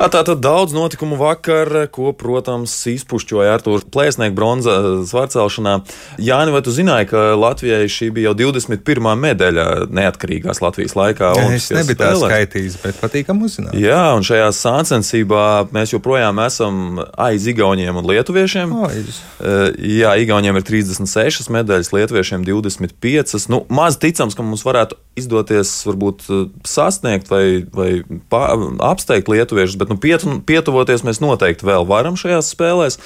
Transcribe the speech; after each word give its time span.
Jā, 0.00 0.06
tā 0.08 0.22
tad 0.24 0.38
daudz 0.40 0.72
notikumu 0.72 1.18
vakar, 1.20 1.68
ko, 1.92 2.14
protams, 2.16 2.72
izpušķoja 2.88 3.50
Arthurs 3.52 3.82
Plēsnieks 3.92 4.32
bronzas 4.32 5.10
svārcelšanā. 5.10 5.74
Jāni, 6.24 6.54
vai 6.54 6.62
tu 6.64 6.72
zināji, 6.72 7.10
ka 7.10 7.24
Latvijai 7.36 7.84
šī 7.84 8.08
bija 8.16 8.30
jau 8.30 8.48
21. 8.48 9.10
medaļa 9.20 9.66
neatkarīgās 9.92 10.62
Latvijas 10.64 10.96
laikā? 10.96 11.34
Es 11.52 11.68
nebiju 11.76 11.98
tā 12.00 12.14
skaitījis, 12.16 12.78
bet 12.80 12.96
patīkam 13.02 13.42
uzzināt. 13.44 13.76
Jā, 13.76 14.14
un 14.16 14.24
šajā 14.24 14.48
sāncensībā 14.56 15.44
mēs 15.76 15.92
joprojām 15.92 16.40
esam 16.46 17.02
aiz 17.20 17.44
Igauniem 17.52 18.00
un 18.00 18.08
Lietuviešiem. 18.08 18.72
Aiz. 18.88 19.20
Jā, 19.84 20.14
Igauniem 20.24 20.62
ir 20.62 20.64
36 20.64 21.52
medaļas, 21.52 21.92
Lietuviešiem 21.92 22.48
25. 22.48 23.36
Nu, 23.52 23.66
maz 23.68 24.00
ticams, 24.00 24.32
ka 24.32 24.48
mums 24.48 24.64
varētu 24.64 24.96
izdoties 25.20 25.76
varbūt 25.84 26.24
sasniegt 26.64 27.28
vai, 27.28 27.66
vai 27.68 27.90
apsteigt 28.88 29.28
Lietuviešus, 29.28 29.76
bet 29.76 29.89
nu, 29.90 29.98
pietu, 30.00 30.38
pietuvoties 30.46 31.04
mēs 31.06 31.20
noteikti 31.22 31.66
vēl 31.68 31.86
varam 31.88 32.18
šajās 32.20 32.52
spēlēs. 32.54 32.98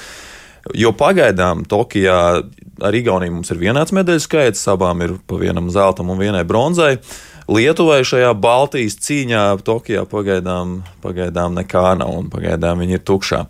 Jo 0.73 0.95
pagaidām 0.97 1.67
Tokijā 1.69 2.19
ar 2.81 2.97
Igauniju 2.97 3.35
mums 3.35 3.53
ir 3.53 3.61
vienāds 3.61 3.93
medaļu 3.93 4.23
skaits, 4.25 4.65
abām 4.73 5.03
ir 5.05 5.19
pa 5.29 5.37
vienam 5.41 5.69
zeltam 5.73 6.13
un 6.13 6.21
vienai 6.21 6.45
bronzai. 6.49 6.97
Lietuvai 7.45 8.01
šajā 8.09 8.31
Baltijas 8.41 8.97
cīņā 9.05 9.43
Tokijā 9.67 10.07
pagaidām, 10.09 10.79
pagaidām 11.05 11.59
nekā 11.59 11.91
nav, 12.01 12.15
un 12.23 12.31
pagaidām 12.33 12.81
viņi 12.81 12.97
ir 12.97 13.05
tukšā. 13.05 13.43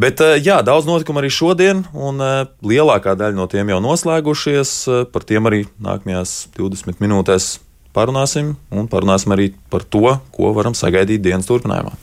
Bet 0.00 0.20
jā, 0.44 0.58
daudz 0.64 0.88
notikumu 0.88 1.22
arī 1.22 1.30
šodien, 1.32 1.84
un 1.92 2.20
lielākā 2.64 3.14
daļa 3.16 3.36
no 3.36 3.46
tiem 3.52 3.72
jau 3.72 3.80
noslēgušies. 3.84 4.72
Par 5.12 5.24
tiem 5.28 5.48
arī 5.48 5.62
nākamajās 5.80 6.38
20 6.56 7.00
minūtēs 7.04 7.54
parunāsim, 7.96 8.54
un 8.72 8.90
parunāsim 8.92 9.32
arī 9.36 9.50
par 9.72 9.84
to, 9.84 10.18
ko 10.36 10.52
varam 10.56 10.76
sagaidīt 10.76 11.24
dienas 11.24 11.48
turpinājumā. 11.48 11.96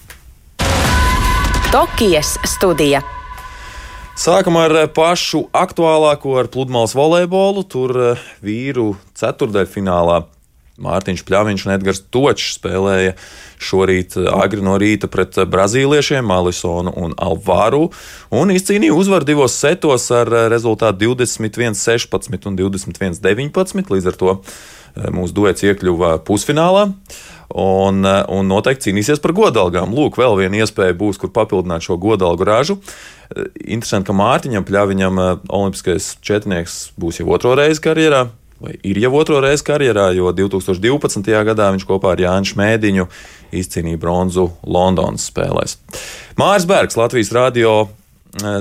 Tokijas 1.73 2.35
studija. 2.45 2.99
Sākam 4.13 4.59
ar 4.61 4.75
pašu 4.93 5.47
aktuālāko, 5.57 6.35
ar 6.37 6.45
pludmales 6.53 6.93
volejbolu. 6.93 7.63
Tur 7.65 7.95
vīru 8.45 8.91
ceturdaļfinālā 9.17 10.19
Mārtiņš 10.85 11.23
Pļaviņš 11.25 11.63
un 11.65 11.73
Edgars 11.73 12.03
Točs 12.13 12.59
spēlēja 12.59 13.15
šorīt 13.57 14.19
agri 14.21 14.61
no 14.61 14.77
rīta 14.77 15.09
pret 15.09 15.41
brazīliešiem 15.49 16.29
Alisonu 16.37 16.93
un 16.93 17.17
Alvāru 17.17 17.87
un 18.29 18.53
izcīnīja 18.53 18.93
uzvaru 18.93 19.31
divos 19.31 19.57
setos 19.57 20.11
ar 20.13 20.29
rezultātu 20.53 21.09
21-16 21.09 22.49
un 22.51 22.61
21-19. 22.61 23.93
Līdz 23.97 24.13
ar 24.13 24.21
to 24.21 24.37
mūsu 25.09 25.41
duets 25.41 25.65
iekļuva 25.65 26.19
pusfinālā. 26.27 26.91
Un, 27.49 28.05
un 28.05 28.47
noteikti 28.49 28.89
cīnīsies 28.89 29.21
par 29.21 29.33
godalgām. 29.37 29.91
Lūk, 29.93 30.17
vēl 30.17 30.39
viena 30.39 30.63
iespēja 30.63 30.95
būs, 30.97 31.19
kur 31.21 31.33
papildināt 31.35 31.85
šo 31.85 31.99
godalgu 32.01 32.47
ražu. 32.47 32.79
Interesanti, 33.61 34.07
ka 34.09 34.15
Mārtiņam 34.17 34.65
Pļaviņam 34.65 35.19
olimpiskais 35.49 36.15
četrnieks 36.23 36.93
būs 36.99 37.21
jau 37.21 37.27
otro 37.35 37.53
reizi 37.59 37.83
karjerā. 37.83 38.27
Vai 38.63 38.77
ir 38.87 38.97
jau 39.01 39.11
otro 39.19 39.41
reizi 39.43 39.65
karjerā, 39.67 40.07
jo 40.15 40.31
2012. 40.31 41.27
gadā 41.49 41.67
viņš 41.75 41.83
kopā 41.89 42.13
ar 42.13 42.21
Jānu 42.23 42.47
Šmēdiņu 42.53 43.09
izcīnīja 43.59 43.99
bronzu 43.99 44.47
Londonas 44.63 45.25
spēlēs. 45.27 45.75
Māris 46.39 46.67
Bergs, 46.69 46.97
Latvijas 46.97 47.33
radio 47.35 47.73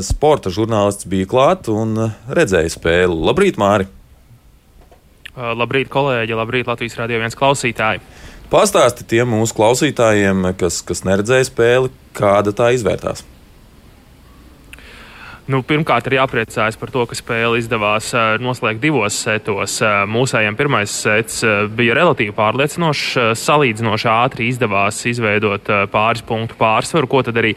sporta 0.04 0.50
žurnālists, 0.52 1.06
bija 1.08 1.28
klāt 1.30 1.70
un 1.72 1.94
redzēja 2.28 2.74
spēli. 2.74 3.14
Labrīt, 3.28 3.60
Māri! 3.62 3.86
Labrīt, 5.32 5.88
kolēģi! 5.92 6.36
Labrīt, 6.36 6.68
Latvijas 6.68 6.98
radio 6.98 7.22
viens 7.22 7.38
klausītāji! 7.38 8.02
Pastāsti 8.52 9.06
tiem 9.08 9.30
mūsu 9.32 9.54
klausītājiem, 9.56 10.50
kas, 10.60 10.82
kas 10.84 11.06
neredzēja 11.08 11.46
spēli, 11.48 11.88
kāda 12.12 12.52
tā 12.52 12.66
izvērtās. 12.76 13.24
Nu, 15.52 15.58
pirmkārt, 15.66 16.06
ir 16.08 16.14
jāpriecājas 16.16 16.78
par 16.80 16.88
to, 16.94 17.02
ka 17.04 17.16
spēle 17.18 17.58
izdevās 17.60 18.06
noslēgt 18.40 18.80
divos 18.80 19.18
setos. 19.20 19.74
Mūsējiem 20.08 20.56
pirmais 20.56 20.92
sets 21.02 21.42
bija 21.76 21.96
relatīvi 21.98 22.32
pārliecinošs, 22.36 23.36
salīdzinoši 23.36 24.08
ātri 24.08 24.46
izdevās 24.48 25.02
izveidot 25.10 25.68
pāris 25.92 26.24
punktu 26.24 26.56
pārsvaru, 26.56 27.10
ko 27.10 27.20
tad 27.26 27.40
arī 27.42 27.50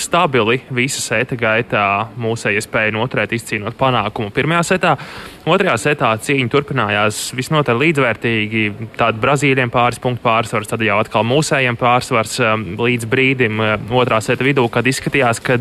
stabili 0.00 0.58
visa 0.74 1.04
seta 1.04 1.38
gaitā 1.38 1.84
mūsējie 2.18 2.64
spēja 2.66 2.96
noturēt, 2.96 3.36
izcīnot 3.36 3.78
panākumu 3.78 4.34
pirmajā 4.34 4.64
setā. 4.72 4.96
Otrajā 5.46 5.76
setā 5.80 6.10
cīņa 6.26 6.50
turpinājās 6.52 7.20
visnotaļ 7.38 7.78
līdzvērtīgi. 7.84 8.64
Tāda 8.98 9.22
Brazīlijam 9.22 9.70
pāris 9.72 10.02
punktu 10.02 10.26
pārsvars, 10.26 10.68
tad 10.72 10.82
jau 10.84 10.98
atkal 11.00 11.24
mūsējiem 11.30 11.78
pārsvars 11.80 12.36
līdz 12.80 13.08
brīdim 13.10 13.62
otrā 14.02 14.18
seta 14.24 14.44
vidū, 14.44 14.66
kad 14.72 14.90
izskatījās, 14.90 15.40
ka 15.46 15.60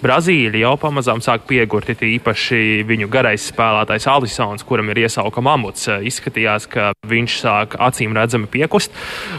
Brazīlija 0.00 0.68
jau 0.68 0.76
pamazām 0.78 0.91
sāk 1.00 1.46
piegurt. 1.48 1.88
Īpaši 1.92 2.82
viņu 2.88 3.08
garais 3.08 3.44
spēlētājs 3.52 4.06
Alisons, 4.10 4.64
kuram 4.66 4.90
ir 4.90 5.02
iesauka 5.04 5.40
mamuts, 5.40 5.88
izskatījās, 5.88 6.66
ka 6.68 6.92
viņš 7.08 7.36
sāk 7.40 7.76
acīm 7.78 8.14
redzami 8.16 8.46
piekust. 8.46 8.92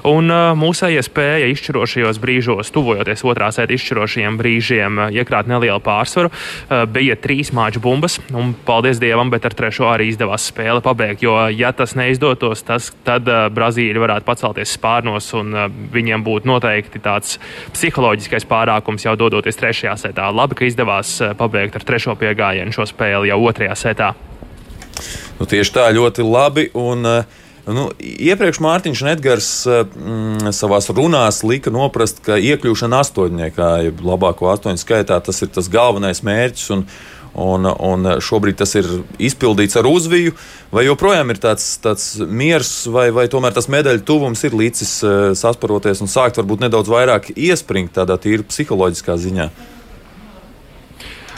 Un 0.08 0.28
mūsējie 0.30 1.04
spēja 1.04 1.50
izšķirošajos 1.52 2.20
brīžos, 2.24 2.72
tuvojoties 2.74 3.24
otrā 3.24 3.50
sēta 3.54 3.74
izšķirošajiem 3.76 4.38
brīžiem, 4.40 5.02
iekrāt 5.14 5.48
nelielu 5.52 5.82
pārsvaru. 5.84 6.32
Bija 6.94 7.16
trīs 7.20 7.54
māču 7.56 7.82
bumbas, 7.84 8.20
un 8.34 8.54
paldies 8.66 9.02
Dievam, 9.02 9.32
bet 9.34 9.46
ar 9.46 9.56
trešo 9.58 9.90
arī 9.92 10.10
izdevās 10.12 10.50
spēle 10.52 10.84
pabeigt. 10.84 11.24
Jo, 11.24 11.38
ja 11.54 11.72
tas 11.76 11.96
neizdotos, 12.00 12.64
tas, 12.68 12.92
tad 13.08 13.28
Brazīlija 13.28 14.04
varētu 14.04 14.28
pacelties 14.28 14.76
spārnos 14.78 15.32
un 15.38 15.54
viņiem 15.94 16.24
būtu 16.26 16.50
noteikti 16.50 17.02
tāds 17.04 17.38
psiholoģiskais 17.74 18.48
pārākums 18.50 19.06
jau 19.08 19.16
dodoties 19.20 19.60
trešajā 19.60 19.96
setā. 20.06 20.30
Labi, 20.34 20.58
ka 20.60 20.68
izdevās 20.68 21.16
pabeigt 21.38 21.78
ar 21.80 21.86
trešo 21.88 22.18
piegājienu 22.20 22.76
šo 22.76 22.88
spēli 22.90 23.32
jau 23.32 23.40
otrajā 23.48 23.78
setā. 23.80 24.12
Nu, 25.40 25.48
tieši 25.50 25.74
tā, 25.76 25.88
ļoti 25.96 26.28
labi. 26.28 26.70
Un, 26.78 27.08
uh... 27.08 27.40
Nu, 27.64 27.86
iepriekš 28.04 28.58
Mārtiņš 28.60 29.02
Edgars 29.08 29.50
mm, 29.64 30.52
savā 30.52 30.82
runā 30.92 31.24
lika 31.48 31.72
noprast, 31.72 32.20
ka 32.26 32.36
iekļūšana 32.36 33.00
astoņniekā, 33.06 33.70
jeb 33.88 34.02
labāko 34.04 34.50
astoņu 34.52 34.82
skaitā, 34.82 35.22
tas 35.24 35.40
ir 35.46 35.52
tas 35.56 35.72
galvenais 35.72 36.26
mērķis. 36.28 36.72
Un, 36.76 36.88
Un, 37.34 37.66
un 37.66 38.06
šobrīd 38.22 38.60
tas 38.60 38.76
ir 38.78 38.86
izpildīts 39.18 39.74
ar 39.80 39.88
uzviju, 39.90 40.36
vai 40.70 40.84
joprojām 40.86 41.34
ir 41.34 41.40
tāds, 41.42 41.66
tāds 41.82 42.20
miers, 42.30 42.70
vai, 42.86 43.08
vai 43.10 43.24
tomēr 43.26 43.56
tas 43.56 43.66
medaļu 43.74 44.04
tuvums 44.06 44.44
ir 44.46 44.54
līdzis 44.54 44.92
sasparoties 45.42 46.04
un 46.06 46.12
sākt 46.14 46.38
varbūt 46.38 46.62
nedaudz 46.68 46.94
vairāk 46.94 47.32
iespringt 47.34 47.96
tādā 47.98 48.20
tīri 48.22 48.46
psiholoģiskā 48.46 49.18
ziņā. 49.18 49.50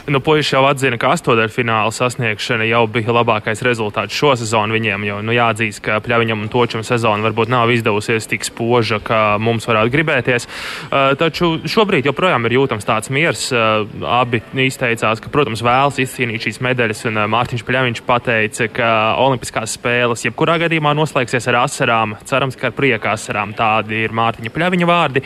Nu, 0.05 0.19
Puisši 0.21 0.53
jau 0.53 0.59
atzina, 0.69 0.99
ka 1.01 1.15
astotdaļfināla 1.15 1.89
sasniegšana 1.89 2.67
jau 2.69 2.83
bija 2.93 3.13
labākais 3.15 3.63
rezultāts 3.65 4.13
šo 4.13 4.35
sezonu 4.37 4.75
viņiem. 4.75 5.05
Jo 5.07 5.15
nu, 5.25 5.33
jāatzīst, 5.33 5.81
ka 5.81 5.97
Pļaviņam 6.05 6.43
un 6.43 6.51
Točam 6.53 6.83
sezona 6.85 7.25
varbūt 7.25 7.49
nav 7.49 7.71
izdevusies 7.73 8.29
tik 8.29 8.45
spoža, 8.45 8.99
kā 9.01 9.21
mums 9.41 9.65
varētu 9.65 9.89
gribēties. 9.95 10.45
Uh, 10.45 11.15
taču 11.17 11.55
šobrīd 11.65 12.05
joprojām 12.05 12.45
ir 12.45 12.53
jūtams 12.59 12.85
tāds 12.85 13.09
miers. 13.09 13.47
Uh, 13.49 13.87
abi 14.05 14.43
izteicās, 14.67 15.23
ka, 15.23 15.31
protams, 15.33 15.63
vēlas 15.65 15.97
izcīnīt 16.03 16.45
šīs 16.45 16.61
medaļas, 16.67 17.01
un 17.09 17.17
uh, 17.23 17.25
Mārtiņš 17.33 17.65
Pļaviņš 17.65 18.03
pateica, 18.05 18.69
ka 18.77 18.91
Olimpiskās 19.25 19.73
spēles 19.79 20.27
jebkurā 20.27 20.59
gadījumā 20.67 20.93
noslēgsies 21.01 21.49
ar 21.49 21.63
asarām. 21.63 22.13
Cerams, 22.29 22.59
ka 22.61 22.69
ar 22.69 22.77
prieka 22.77 23.15
asarām. 23.17 23.57
Tādi 23.57 24.03
ir 24.05 24.13
Mārtiņa 24.13 24.53
Pļaviņa 24.53 24.91
vārdi. 24.93 25.25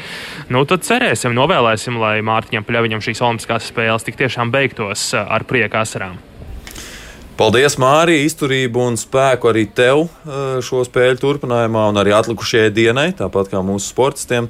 Nu, 0.56 0.64
tad 0.64 0.88
cerēsim, 0.88 1.36
novēlēsim, 1.36 2.00
lai 2.00 2.16
Mārtiņam 2.24 2.64
Pļaviņam 2.72 3.04
šīs 3.04 3.26
Olimpiskās 3.28 3.68
spēles 3.74 4.08
tik 4.08 4.16
tiešām 4.24 4.56
beigsies 4.56 4.69
beigtos 4.70 5.14
eh, 5.14 5.20
ar 5.20 5.44
prieka 5.44 5.82
asarām. 5.84 6.18
Paldies, 7.40 7.78
Mārija, 7.80 8.26
izturību 8.28 8.84
un 8.90 8.98
spēku 9.00 9.50
arī 9.50 9.66
tev 9.72 10.06
eh, 10.06 10.60
šo 10.62 10.84
spēļu 10.86 11.22
turpinājumā 11.22 11.90
un 11.90 12.02
arī 12.02 12.14
atlikušajai 12.14 12.74
dienai, 12.76 13.10
tāpat 13.18 13.52
kā 13.52 13.64
mūsu 13.64 13.94
sportistiem. 13.94 14.50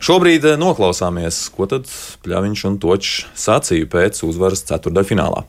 Šobrīd 0.00 0.44
eh, 0.44 0.56
noklausāmies, 0.60 1.46
ko 1.56 1.68
tad 1.70 1.88
Pļaviņš 2.24 2.64
un 2.70 2.80
Točs 2.82 3.26
sacīja 3.34 3.88
pēc 3.90 4.22
uzvaras 4.28 4.64
ceturdaļfinālā. 4.68 5.46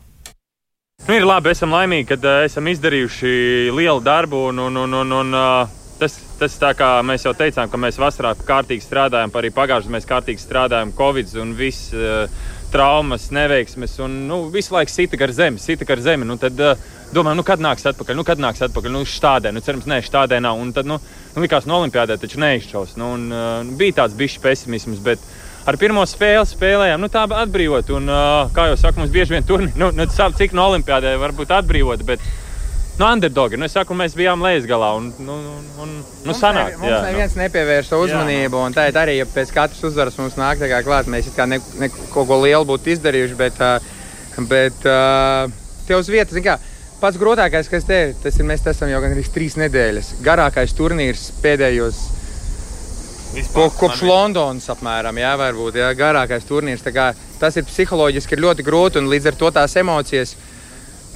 Nu, 1.07 1.13
ir 1.13 1.23
labi, 1.27 1.53
esam 1.53 1.71
laimīgi, 1.71 2.07
ka 2.09 2.39
esam 2.43 2.67
izdarījuši 2.67 3.69
lielu 3.71 4.01
darbu. 4.03 4.47
Un, 4.49 4.63
un, 4.65 4.79
un, 4.81 4.95
un, 4.97 5.11
un, 5.13 5.35
tas, 5.99 6.17
tas 6.39 6.57
tā 6.59 6.71
kā 6.75 6.89
mēs 7.05 7.23
jau 7.23 7.31
teicām, 7.37 7.69
ka 7.69 7.79
mēs 7.79 7.99
vasarā 8.01 8.33
kārtīgi 8.47 8.83
strādājam, 8.83 9.31
arī 9.39 9.53
pagājušajā 9.55 9.87
gadā 9.87 9.95
mēs 9.95 10.09
kārtīgi 10.09 10.43
strādājam, 10.43 10.91
Covid 10.97 11.35
un 11.43 11.53
viss. 11.55 11.93
Traumas, 12.71 13.29
neveiksmes, 13.31 13.95
un 14.03 14.15
nu, 14.27 14.41
visu 14.51 14.75
laiku 14.75 14.91
sita 14.91 15.17
gar 15.19 15.31
zemi, 15.31 15.61
sita 15.61 15.87
gar 15.87 16.01
zemi. 16.03 16.27
Nu, 16.27 16.35
tad 16.41 16.59
uh, 16.59 16.79
domājam, 17.15 17.39
nu, 17.39 17.45
kad 17.47 17.63
nāks 17.63 17.87
atpakaļ, 17.87 18.17
nu, 18.19 18.25
kad 18.27 18.41
nāks 18.43 18.63
atpakaļ, 18.67 18.93
nu, 18.93 19.03
stādē, 19.07 19.53
nu, 19.55 19.63
cerams, 19.63 19.87
nē, 19.87 20.01
stādē 20.05 20.41
nav. 20.43 20.59
Un 20.59 20.73
tad, 20.75 20.89
nu, 20.89 20.99
nu 21.35 21.43
likās, 21.43 21.67
no 21.69 21.79
olimpiādē 21.81 22.19
taču 22.19 22.41
neizšķaus. 22.43 22.97
Nu, 22.99 23.13
un, 23.15 23.27
uh, 23.31 23.61
bija 23.79 24.01
tāds 24.01 24.17
bišķi 24.19 24.43
pesimisms, 24.43 24.99
bet 25.05 25.23
ar 25.67 25.79
pirmo 25.79 26.03
spēli 26.07 26.43
spēlējām, 26.47 27.03
nu, 27.03 27.11
tā 27.13 27.23
atbrīvot. 27.43 27.93
Un, 27.95 28.11
uh, 28.11 28.51
kā 28.55 28.67
jau 28.71 28.81
saku, 28.83 29.03
mums 29.03 29.15
bieži 29.15 29.37
vien 29.37 29.47
tur, 29.47 29.63
nu, 29.81 29.93
nu 29.95 30.09
cik 30.11 30.57
no 30.57 30.67
olimpiādē 30.73 31.15
var 31.21 31.35
būt 31.37 31.55
atbrīvot. 31.61 32.03
Bet, 32.07 32.23
Nu, 32.97 33.05
underdogi. 33.05 33.57
Nu, 33.61 33.67
es 33.67 33.75
saku, 33.77 33.93
mēs 33.97 34.15
bijām 34.17 34.41
lejasgalā. 34.41 34.89
Un, 34.97 35.11
nu, 35.21 35.35
un, 35.83 35.91
nu, 36.25 36.33
sanāk, 36.33 36.79
mums 36.81 36.89
jā, 36.89 37.01
neviens 37.05 37.35
nu. 37.37 37.43
nepievērsa 37.43 37.99
uzmanību. 38.01 38.57
Un 38.65 38.73
tā 38.73 38.87
ir 38.89 38.97
arī, 38.97 39.19
ja 39.19 39.27
pēc 39.29 39.53
katras 39.53 39.83
uzvaras 39.85 40.17
mums 40.17 40.37
nāk 40.39 40.63
kā 40.63 40.81
klāt, 40.85 41.09
mēs 41.13 41.29
kā 41.35 41.45
ne, 41.45 41.59
ne, 41.77 41.91
ko 42.13 42.25
lielu 42.41 42.65
būtu 42.65 42.95
izdarījuši. 42.95 43.37
Bet, 43.37 43.61
bet 44.49 44.89
te 45.85 45.99
uz 45.99 46.09
vietas, 46.09 46.41
kā, 46.41 46.57
pats 46.97 47.21
grūtākais, 47.21 47.69
kas 47.69 47.85
te 47.85 48.01
ir, 48.07 48.17
tas 48.23 48.41
ir, 48.41 48.49
mēs 48.49 48.65
esam 48.73 48.89
jau 48.89 49.03
gandrīz 49.05 49.29
trīs 49.35 49.59
nedēļas. 49.61 50.15
Garākais 50.25 50.73
turnīrs 50.77 51.29
pēdējos 51.45 52.01
Vispār, 53.37 53.69
kopš 53.77 54.01
Londonas 54.07 54.69
apmēram, 54.71 55.17
jā, 55.21 55.35
varbūt 55.37 55.77
jā, 55.77 55.93
garākais 55.99 56.45
turnīrs. 56.47 56.85
Tas 57.37 57.57
ir 57.59 57.65
psiholoģiski 57.67 58.39
ļoti 58.39 58.65
grūti 58.65 58.97
un 59.01 59.09
līdz 59.11 59.29
ar 59.29 59.37
to 59.37 59.51
tās 59.53 59.75
emocijas. 59.77 60.33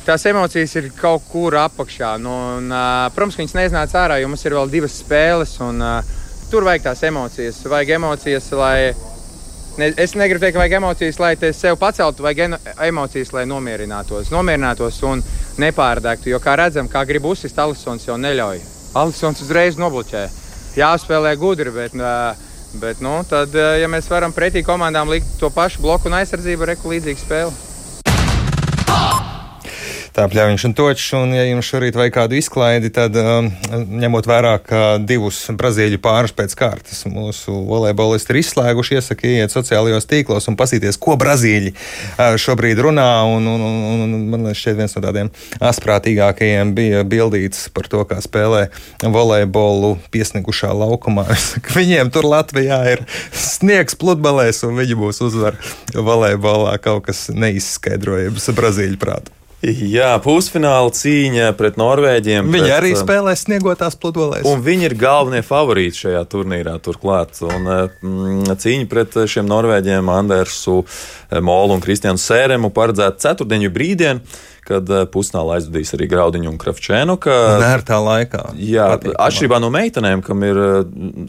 Tās 0.02 0.26
emocijas 0.26 0.74
ir 0.80 0.90
kaut 0.98 1.28
kur 1.30 1.54
apakšā. 1.62 2.16
Nu, 2.22 2.34
un, 2.58 2.72
uh, 2.74 3.06
protams, 3.14 3.38
viņas 3.38 3.54
neiznāca 3.54 4.00
ārā, 4.02 4.18
jo 4.22 4.32
mums 4.32 4.44
ir 4.48 4.56
vēl 4.58 4.72
divas 4.74 4.98
spēles. 4.98 5.54
Un, 5.62 5.78
uh, 5.86 6.18
tur 6.50 6.66
vajag 6.66 6.88
tās 6.90 7.04
emocijas. 7.06 7.62
Vajag 7.70 7.96
emocijas, 8.00 8.50
lai. 8.58 8.92
Ne, 9.78 9.88
es 10.02 10.18
negribu 10.20 10.42
teikt, 10.42 10.58
ka 10.58 10.64
vajag 10.64 10.76
emocijas, 10.82 11.22
lai 11.22 11.36
te 11.40 11.54
sev 11.56 11.78
paceltu, 11.80 12.26
vajag 12.26 12.58
emocijas, 12.90 13.32
lai 13.38 13.46
nomierinātos, 13.48 14.34
nomierinātos 14.34 15.00
un 15.08 15.22
nepārdegtu. 15.62 16.34
Jo, 16.34 16.42
kā 16.44 16.58
redzam, 16.60 16.90
kā 16.92 17.06
grib 17.08 17.30
uzsist, 17.30 17.62
Alisons 17.62 18.10
jau 18.10 18.18
neļauj. 18.20 18.60
Alisons 19.00 19.46
uzreiz 19.46 19.80
nobloķē 19.80 20.28
jāspēlē 20.82 21.38
gudri. 21.40 21.72
Bet, 21.72 21.96
bet 22.82 23.06
nu, 23.06 23.20
tad, 23.30 23.54
ja 23.54 23.88
mēs 23.92 24.10
varam 24.12 24.34
pretī 24.36 24.66
komandām 24.66 25.14
likt 25.14 25.38
to 25.40 25.54
pašu 25.54 25.86
bloku 25.86 26.10
un 26.10 26.20
aizsardzību, 26.20 26.74
reku 26.74 26.92
līdzīgu 26.92 27.24
spēli. 27.24 27.71
Tā 30.22 30.28
pļāviņš 30.30 30.64
un 30.68 30.74
točs, 30.78 31.06
un 31.18 31.32
ja 31.34 31.48
jums 31.48 31.66
šorīt 31.66 31.96
vajag 31.98 32.12
kādu 32.14 32.36
izklaidi, 32.38 32.92
tad 32.94 33.16
um, 33.18 33.48
ņemot 33.74 34.28
vērā, 34.30 34.52
ka 34.62 34.82
divus 35.02 35.40
brazīļu 35.58 35.98
pārus 36.04 36.36
pēc 36.38 36.54
kārtas 36.60 37.00
mūsu 37.10 37.56
volejbolisti 37.66 38.30
ir 38.30 38.40
izslēguši, 38.44 39.00
iesaku 39.00 39.32
iet 39.32 39.56
sociālajos 39.56 40.06
tīklos 40.12 40.46
un 40.52 40.60
pasīties, 40.60 41.00
ko 41.02 41.16
brazīļi 41.18 41.74
uh, 41.74 42.38
šobrīd 42.38 42.84
runā, 42.86 43.08
un, 43.34 43.50
un, 43.50 43.66
un, 43.66 44.06
un 44.06 44.30
man 44.36 44.54
šķiet 44.54 44.78
viens 44.84 44.94
no 44.94 45.04
tādiem 45.08 45.34
asprātīgākajiem 45.72 46.76
bija 46.78 47.02
bildīts 47.02 47.72
par 47.74 47.90
to, 47.90 48.06
kā 48.06 48.22
spēlē 48.22 48.68
volejbolu 49.02 49.96
piesnigušā 50.14 50.70
laukumā. 50.86 51.26
Viņiem 51.80 52.14
tur 52.14 52.30
Latvijā 52.30 52.84
ir 52.94 53.06
sniegs 53.34 53.98
pludmalēs, 53.98 54.62
un 54.70 54.78
viņi 54.86 55.02
būs 55.02 55.26
uzvar 55.26 55.58
volejbolā 55.98 56.78
kaut 56.78 57.08
kas 57.10 57.32
neizskaidrojams 57.34 58.52
Brazīļu 58.54 59.02
prātu. 59.02 59.41
Jā, 59.62 60.16
pusfināla 60.24 60.90
cīņa 60.98 61.52
pret 61.58 61.76
Norvēģiem. 61.78 62.48
Viņi 62.50 62.66
pret, 62.66 62.76
arī 62.80 62.92
spēlē 62.98 63.36
sniegotās 63.38 63.98
pludmalēs. 64.02 64.48
Un 64.50 64.64
viņi 64.66 64.88
ir 64.90 64.96
galvenie 64.98 65.44
favorīti 65.46 66.08
šajā 66.08 66.24
turnīrā 66.32 66.74
turklāt. 66.82 67.38
Un, 67.46 67.70
mm, 67.70 68.56
cīņa 68.58 68.90
pret 68.90 69.20
šiem 69.30 69.46
Norvēģiem, 69.52 70.10
Andersu, 70.10 70.80
Molu 71.46 71.78
un 71.78 71.84
Kristiānu 71.84 72.22
Sēremu 72.22 72.74
paredzēta 72.74 73.22
ceturtdienu 73.28 73.70
brīdienu 73.76 74.26
kad 74.66 74.90
eh, 74.94 75.06
pusnāla 75.12 75.58
aizvadīs 75.58 75.94
arī 75.96 76.08
Graudiņu 76.12 76.52
un 76.52 76.58
Kravčēnu. 76.62 77.18
Ka, 77.22 77.36
Nērtā 77.62 77.98
laikā. 78.02 78.44
Jā, 78.62 78.92
patīk, 78.96 79.16
atšķirībā 79.26 79.60
no 79.64 79.72
meitenēm, 79.74 80.24
kam 80.26 80.46
ir 80.48 80.60
eh, 80.62 80.76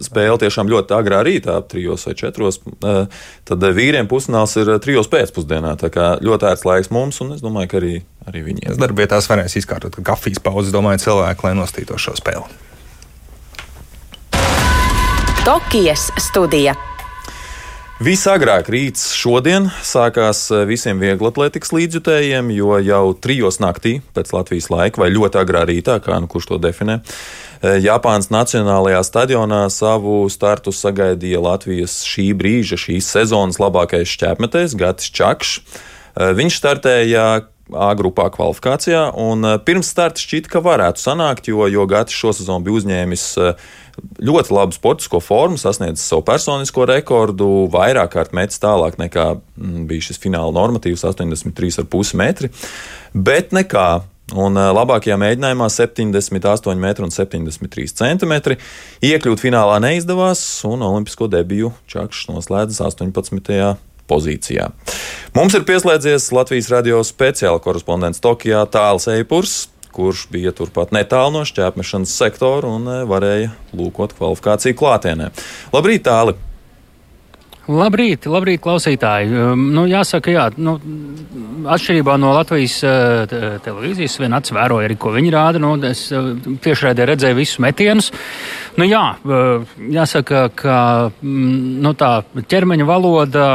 spēle 0.04 0.38
tiešām 0.42 0.70
ļoti 0.72 0.96
agrā 0.96 1.22
rītā, 1.26 1.56
trijos 1.70 2.06
vai 2.08 2.16
četros, 2.18 2.60
eh, 2.62 3.22
tad 3.48 3.68
vīriem 3.78 4.10
pusnāls 4.10 4.54
ir 4.60 4.74
trijos 4.84 5.10
pēcpusdienā. 5.12 5.74
Tā 5.80 5.92
kā 5.94 6.12
ļoti 6.24 6.50
ērts 6.52 6.66
laiks 6.68 6.92
mums, 6.94 7.22
un 7.24 7.34
es 7.36 7.44
domāju, 7.44 7.72
ka 7.72 7.80
arī, 7.80 7.94
arī 8.28 8.44
viņiem. 8.50 8.76
Darbietās 8.82 9.30
varēs 9.30 9.56
izkārtot 9.62 9.98
kafijas 10.04 10.42
pauzes, 10.42 10.74
domāju, 10.74 11.04
cilvēki, 11.08 11.48
lai 11.48 11.56
nostītos 11.58 12.04
šo 12.04 12.16
spēli. 12.20 12.46
Tokijas 15.42 16.12
studija. 16.22 16.76
Visagrāk 18.00 18.70
rīts 18.72 19.10
šodien 19.12 19.66
sākās 19.84 20.46
eh, 20.50 20.62
visiem 20.66 20.96
vieglatlētikas 21.02 21.74
līdzjutējiem, 21.76 22.48
jo 22.56 22.78
jau 22.80 23.02
trijos 23.12 23.60
naktī 23.60 23.98
pēc 24.16 24.32
Latvijas 24.32 24.70
laika, 24.72 25.02
vai 25.02 25.10
ļoti 25.12 25.38
agrā 25.42 25.66
rītā, 25.68 25.98
kā 26.00 26.16
nu 26.22 26.30
kurš 26.30 26.48
to 26.54 26.58
definē, 26.62 26.98
eh, 27.02 27.76
Japānas 27.84 28.30
Nacionālajā 28.32 29.02
stadionā 29.04 29.66
savu 29.70 30.24
startu 30.32 30.72
sagaidīja 30.72 31.44
Latvijas 31.44 32.00
šī 32.08 32.30
brīža, 32.38 32.80
šīs 32.80 33.12
sezonas 33.12 33.60
labākais 33.60 34.08
šķēpmetējs 34.16 34.76
Gatis 34.80 35.12
Čakšs. 35.12 35.80
Eh, 36.16 36.32
viņš 36.40 36.60
startēja 36.62 37.30
A 37.72 37.94
grupā 37.96 38.26
kvalifikācijā, 38.28 39.14
un 39.16 39.46
pirms 39.64 39.88
starta 39.88 40.20
šķita, 40.20 40.50
ka 40.50 40.60
varētu 40.60 41.00
sanākt, 41.00 41.46
jo, 41.48 41.62
jo 41.70 41.86
Gatis 41.88 42.18
šo 42.18 42.34
sezonu 42.36 42.66
bija 42.66 42.82
uzņēmis 42.82 43.22
ļoti 44.22 44.54
labu 44.54 44.76
sportisko 44.76 45.20
formu, 45.22 45.58
sasniedzis 45.60 46.06
savu 46.08 46.24
personisko 46.26 46.86
rekordu, 46.88 47.48
vairāk 47.72 48.14
kārt 48.16 48.36
metis 48.36 48.62
tālāk 48.62 48.98
nekā 49.00 49.26
mm, 49.36 49.84
bija 49.90 50.08
šis 50.08 50.22
fināla 50.22 50.54
normatīvs- 50.56 51.04
83,5 51.10 52.16
metri. 52.18 52.52
Bet 53.14 53.52
nekā. 53.52 54.02
Un 54.32 54.54
labākajā 54.56 55.18
mēģinājumā 55.20 55.66
78 55.68 56.78
metri 56.80 57.04
un 57.04 57.10
73 57.10 57.92
centimetri. 57.92 58.56
Iekļūt 59.04 59.42
finālā 59.42 59.76
neizdevās, 59.82 60.40
un 60.64 60.80
olimpisko 60.80 61.28
debiju 61.28 61.72
Čakšs 61.90 62.30
noslēdzas 62.30 62.80
18 62.80 63.76
pozīcijā. 64.08 64.70
Mums 65.36 65.56
ir 65.58 65.66
pieslēdzies 65.68 66.30
Latvijas 66.32 66.70
radio 66.72 67.02
speciāla 67.04 67.60
korespondents 67.60 68.22
Tokijā 68.24 68.64
Tāls 68.72 69.08
Eipurs 69.12 69.66
kurš 69.92 70.26
bija 70.32 70.54
turpat 70.56 70.94
netālu 70.96 71.38
no 71.38 71.44
šķērsmešanas 71.48 72.14
sektora 72.22 72.70
un 72.76 72.88
eh, 72.88 73.02
varēja 73.08 73.52
lūkot 73.76 74.16
kvalifikāciju 74.18 74.78
klātienē. 74.78 75.30
Labrīt, 75.74 76.06
tāli! 76.08 76.38
Labrīt, 77.70 78.24
labrīt, 78.26 78.58
klausītāji. 78.58 79.28
Um, 79.38 79.68
nu, 79.70 79.84
jāsaka, 79.86 80.32
jā, 80.34 80.48
nu, 80.58 80.74
atšķirībā 81.70 82.16
no 82.18 82.32
Latvijas 82.34 82.80
uh, 82.82 83.36
televīzijas, 83.62 84.16
viena 84.18 84.40
acis 84.42 84.56
vēroja 84.56 84.88
arī, 84.88 84.96
ko 84.98 85.12
viņi 85.14 85.30
rāda. 85.30 85.60
Nu, 85.62 85.76
es 85.86 86.08
uh, 86.10 86.32
tiešraidē 86.64 87.06
redzēju 87.12 87.38
visus 87.38 87.62
metienus. 87.62 88.10
Nu, 88.80 88.86
jā, 88.88 89.02
uh, 89.20 89.72
jāsaka, 89.92 90.46
ka 90.56 90.76
nu, 91.22 91.92
tā 91.98 92.12
ķermeņa 92.48 92.86
valoda 92.88 93.48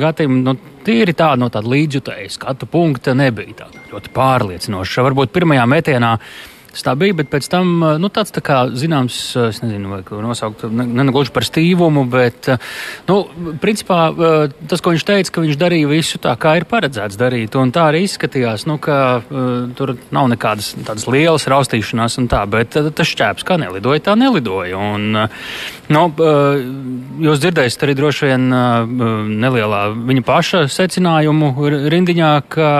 Gatim 0.00 0.40
nu, 0.42 0.56
tīri 0.84 1.14
tāda 1.16 1.38
no 1.40 1.50
tāda 1.52 1.70
līdzjutēja 1.70 2.32
skatu 2.34 2.68
punkta 2.70 3.14
nebija 3.16 3.60
tāda 3.64 3.84
ļoti 3.92 4.10
pārliecinoša. 4.14 5.04
Varbūt 5.06 5.32
pirmajā 5.34 5.68
metienā 5.70 6.16
stabili, 6.78 7.16
bet 7.16 7.30
pēc 7.32 7.48
tam 7.52 7.72
nu, 8.00 8.10
tāds 8.12 8.34
tā 8.34 8.42
kā 8.44 8.64
zināms, 8.74 9.18
es 9.48 9.60
nezinu, 9.64 9.92
vai 9.92 10.02
to 10.06 10.20
nosaukt, 10.22 10.66
nenagluži 10.70 11.32
par 11.34 11.46
stīvumu, 11.46 12.06
bet, 12.10 12.50
nu, 13.08 13.18
principā 13.62 14.00
tas, 14.68 14.82
ko 14.82 14.94
viņš 14.94 15.06
teica, 15.08 15.34
ka 15.34 15.44
viņš 15.44 15.60
darīja 15.60 15.90
visu 15.90 16.20
tā, 16.22 16.34
kā 16.40 16.56
ir 16.58 16.68
paredzēts 16.70 17.18
darīt, 17.20 17.56
un 17.60 17.72
tā 17.74 17.88
arī 17.92 18.04
izskatījās, 18.08 18.66
nu, 18.70 18.78
ka 18.82 18.98
tur 19.78 19.94
nav 20.14 20.30
nekādas 20.32 20.74
tādas 20.84 21.06
lielas 21.10 21.46
raustīšanās 21.50 22.18
un 22.22 22.28
tā, 22.32 22.42
bet 22.50 22.74
tas 22.74 23.10
šķēps 23.10 23.46
kā 23.46 23.58
nelidoja, 23.60 24.02
tā 24.08 24.16
nelidoja. 24.18 24.78
Un, 24.78 25.28
nu, 25.94 26.02
jūs 27.24 27.42
dzirdēsiet 27.42 27.86
arī 27.86 27.96
droši 27.98 28.30
vien 28.30 28.48
nelielā 29.44 29.82
viņa 29.94 30.24
paša 30.26 30.64
secinājumu 30.72 31.52
rindiņā, 31.94 32.32
ka 32.52 32.70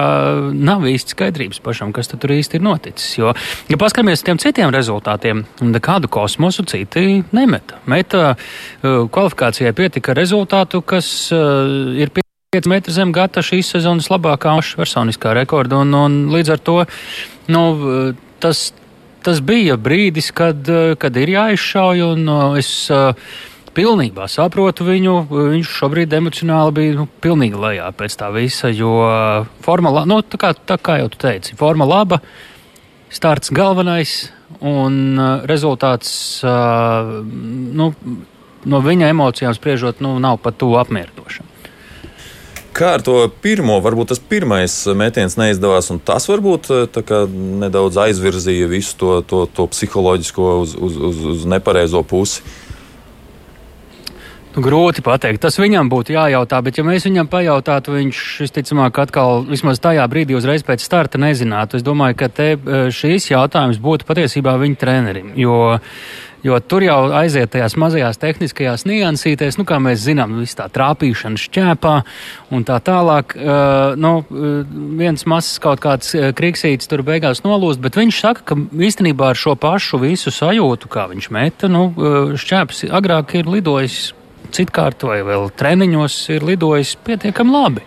nav 0.54 0.86
īsti 0.90 1.16
skaidrības 1.16 1.62
pašam, 1.64 1.94
kas 1.94 2.10
tur 2.12 2.34
īsti 2.34 2.58
ir 2.58 2.66
noticis. 2.66 3.10
Jo, 3.18 3.34
ja 3.70 3.80
paskatāmies 3.84 4.22
uz 4.22 4.24
tiem 4.24 4.38
citiem 4.40 4.70
rezultātiem, 4.72 5.42
nekādu 5.60 6.08
kosmosu 6.12 6.64
citi 6.68 7.20
nemeta. 7.36 7.80
Meta 7.90 8.32
uh, 8.32 9.04
kvalifikācijai 9.12 9.74
pietika 9.76 10.14
rezultātu, 10.16 10.80
kas 10.80 11.08
uh, 11.34 11.92
ir 12.00 12.12
5 12.54 12.70
metri 12.70 12.94
zem 12.96 13.12
gata 13.12 13.42
šīs 13.44 13.74
sezonas 13.74 14.08
labākā 14.12 14.54
personiskā 14.78 15.34
rekorda, 15.36 15.82
un, 15.84 15.92
un 15.98 16.16
līdz 16.32 16.54
ar 16.54 16.62
to 16.64 16.76
nu, 17.52 17.64
uh, 17.74 18.14
tas, 18.40 18.70
tas 19.26 19.42
bija 19.44 19.76
brīdis, 19.76 20.30
kad, 20.32 20.64
kad 21.00 21.20
ir 21.20 21.34
jāizšauj, 21.34 22.06
un 22.14 22.32
es 22.60 22.70
pilnībā 23.74 24.30
saprotu 24.30 24.86
viņu. 24.86 25.18
Viņš 25.28 25.76
šobrīd 25.82 26.16
emocionāli 26.16 26.76
bija 26.78 26.96
nu, 27.02 27.08
pilnīgi 27.20 27.60
lejā 27.60 27.92
pēc 27.98 28.16
tā 28.20 28.32
visa, 28.32 28.72
jo 28.72 28.96
forma, 29.66 29.92
nu, 30.08 30.22
tā 30.24 30.40
kā, 30.40 30.54
tā 30.54 30.80
kā 30.80 31.00
jau 31.02 31.12
tu 31.12 31.24
teici, 31.26 31.56
forma 31.58 31.88
laba 31.88 32.22
starts 33.14 33.52
galvenais 33.54 34.32
un 34.60 35.16
uh, 35.16 35.42
rezultāts 35.48 36.42
uh, 36.42 37.22
nu, 37.24 37.92
no 38.64 38.80
viņa 38.84 39.10
emocijām 39.12 39.54
spriežot, 39.56 40.02
nu, 40.04 40.16
nav 40.22 40.40
pat 40.42 40.58
tuvu 40.60 40.78
apmierinošam. 40.82 41.50
Kā 42.74 42.96
ar 42.96 43.04
to 43.06 43.20
pirmo, 43.42 43.76
varbūt 43.78 44.10
tas 44.10 44.18
pirmais 44.18 44.72
metiens 44.98 45.36
neizdevās, 45.38 45.92
un 45.94 46.00
tas 46.02 46.26
varbūt 46.26 46.70
uh, 46.74 47.14
nedaudz 47.62 48.00
aizvirzīja 48.08 48.70
visu 48.70 48.98
to, 48.98 49.14
to, 49.30 49.44
to 49.54 49.68
psiholoģisko 49.70 50.50
uz, 50.64 50.74
uz, 50.74 50.98
uz, 51.10 51.24
uz 51.36 51.48
nepareizo 51.50 52.02
pusi. 52.02 52.42
Nu, 54.54 54.62
grūti 54.62 55.02
pateikt. 55.02 55.42
Tas 55.42 55.56
viņam 55.58 55.88
būtu 55.90 56.14
jājautā, 56.14 56.60
bet 56.62 56.78
ja 56.78 56.84
mēs 56.86 57.08
viņam 57.08 57.26
pajautātu, 57.30 57.96
viņš 57.96 58.18
visticamāk 58.44 59.00
atkal 59.02 59.42
vismaz 59.48 59.82
tajā 59.82 60.04
brīdī 60.10 60.36
uzreiz 60.38 60.62
pēc 60.62 60.84
starta 60.84 61.18
nezinātu. 61.18 61.80
Es 61.80 61.86
domāju, 61.86 62.20
ka 62.20 62.28
te 62.30 62.52
eh, 62.54 62.84
šīs 62.94 63.32
jautājums 63.32 63.82
būtu 63.82 64.06
patiesībā 64.06 64.54
viņa 64.62 64.78
trenerim, 64.78 65.34
jo 65.38 65.74
Jo 66.44 66.58
tur 66.60 66.84
jau 66.84 67.06
aiziet 67.16 67.54
tajās 67.54 67.72
mazajās 67.80 68.18
tehniskajās 68.20 68.82
niansītēs, 68.84 69.56
nu, 69.56 69.64
kā 69.64 69.78
mēs 69.80 70.02
zinām, 70.04 70.34
viss 70.42 70.58
tā 70.58 70.66
trāpīšana 70.68 71.40
šķēpā 71.40 71.92
un 72.52 72.66
tā 72.68 72.76
tālāk. 72.84 73.32
Uh, 73.32 73.94
nu, 73.96 74.10
viens 75.00 75.24
mazs 75.24 75.56
kaut 75.64 75.80
kāds 75.80 76.12
kriksītis 76.36 76.90
tur 76.90 77.00
beigās 77.06 77.40
nolūst, 77.46 77.80
bet 77.80 77.96
viņš 77.96 78.18
saka, 78.20 78.44
ka 78.50 78.58
īstenībā 78.60 79.30
ar 79.32 79.40
šo 79.40 79.54
pašu 79.56 80.02
visu 80.04 80.28
sajūtu, 80.28 80.92
kā 80.92 81.06
viņš 81.14 81.30
meta, 81.32 81.72
nu, 81.72 81.86
šķēps 82.36 82.84
agrāk 82.92 83.38
ir 83.40 83.48
lidojis 83.48 84.12
citkārt 84.54 85.06
vai 85.08 85.20
vēl 85.26 85.50
treniņos 85.58 86.20
ir 86.36 86.46
lidojis 86.46 86.94
pietiekami 87.06 87.54
labi. 87.54 87.84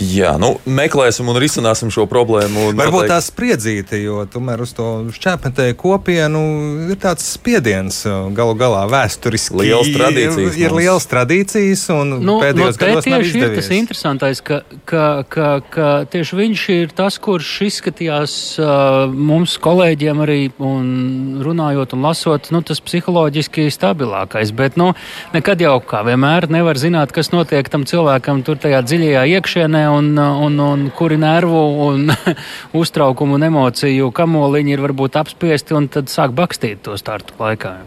Jā, 0.00 0.30
nu, 0.40 0.54
meklēsim 0.64 1.28
un 1.28 1.36
risināsim 1.36 1.90
šo 1.92 2.06
problēmu. 2.08 2.70
Varbūt 2.72 3.02
noteikti... 3.04 3.10
tā 3.12 3.18
spriedzīte, 3.20 3.98
jo 4.00 4.22
tomēr 4.32 4.62
uz 4.64 4.72
to 4.72 4.86
šķēpmetēju 5.12 5.76
kopienu 5.76 6.40
ir 6.88 6.96
tāds 7.00 7.26
spiediens 7.34 7.98
galu 8.36 8.54
galā 8.56 8.86
vēsturiski. 8.88 9.58
Liels 9.60 9.90
tradīcijas. 9.92 10.56
Ir, 10.56 10.62
ir 10.64 10.76
liels 10.78 11.04
tradīcijas 11.10 11.82
un 11.92 12.14
nu, 12.16 12.38
pēdējos 12.40 12.78
nu, 12.78 12.80
gados 12.80 13.08
tieši 13.10 13.42
ir 13.42 13.56
tas 13.58 13.68
interesantais, 13.76 14.40
ka, 14.46 14.62
ka, 14.88 15.04
ka, 15.28 15.50
ka 15.68 15.90
tieši 16.08 16.40
viņš 16.40 16.64
ir 16.78 16.96
tas, 16.96 17.20
kurš 17.20 17.52
izskatījās 17.68 18.38
uh, 18.62 19.04
mums 19.12 19.58
kolēģiem 19.60 20.24
arī 20.24 20.38
un 20.64 21.44
runājot 21.44 21.92
un 21.98 22.08
lasot, 22.08 22.48
nu, 22.56 22.62
tas 22.64 22.80
psiholoģiski 22.88 23.68
stabilākais, 23.76 24.54
bet, 24.56 24.80
nu, 24.80 24.94
nekad 25.36 25.60
jau 25.60 25.76
kā 25.84 26.00
vienmēr 26.08 26.48
nevar 26.48 26.80
zināt, 26.80 27.12
kas 27.12 27.34
notiek 27.36 27.68
tam 27.68 27.84
cilvēkam 27.84 28.40
tur 28.48 28.56
tajā 28.64 28.80
dziļajā 28.88 29.28
iekšienē 29.36 29.89
un, 29.92 30.12
un, 30.18 30.58
un 30.64 30.88
kuri 30.96 31.18
nervu 31.20 31.62
un 31.86 32.10
uztraukumu 32.80 33.38
un 33.38 33.46
emociju 33.50 34.10
kamoliņi 34.16 34.76
ir 34.76 34.84
varbūt 34.88 35.18
apspiesti 35.20 35.76
un 35.78 35.88
tad 35.92 36.12
sāk 36.12 36.34
bakstīt 36.36 36.84
to 36.86 36.98
startu 37.00 37.36
laikā. 37.40 37.78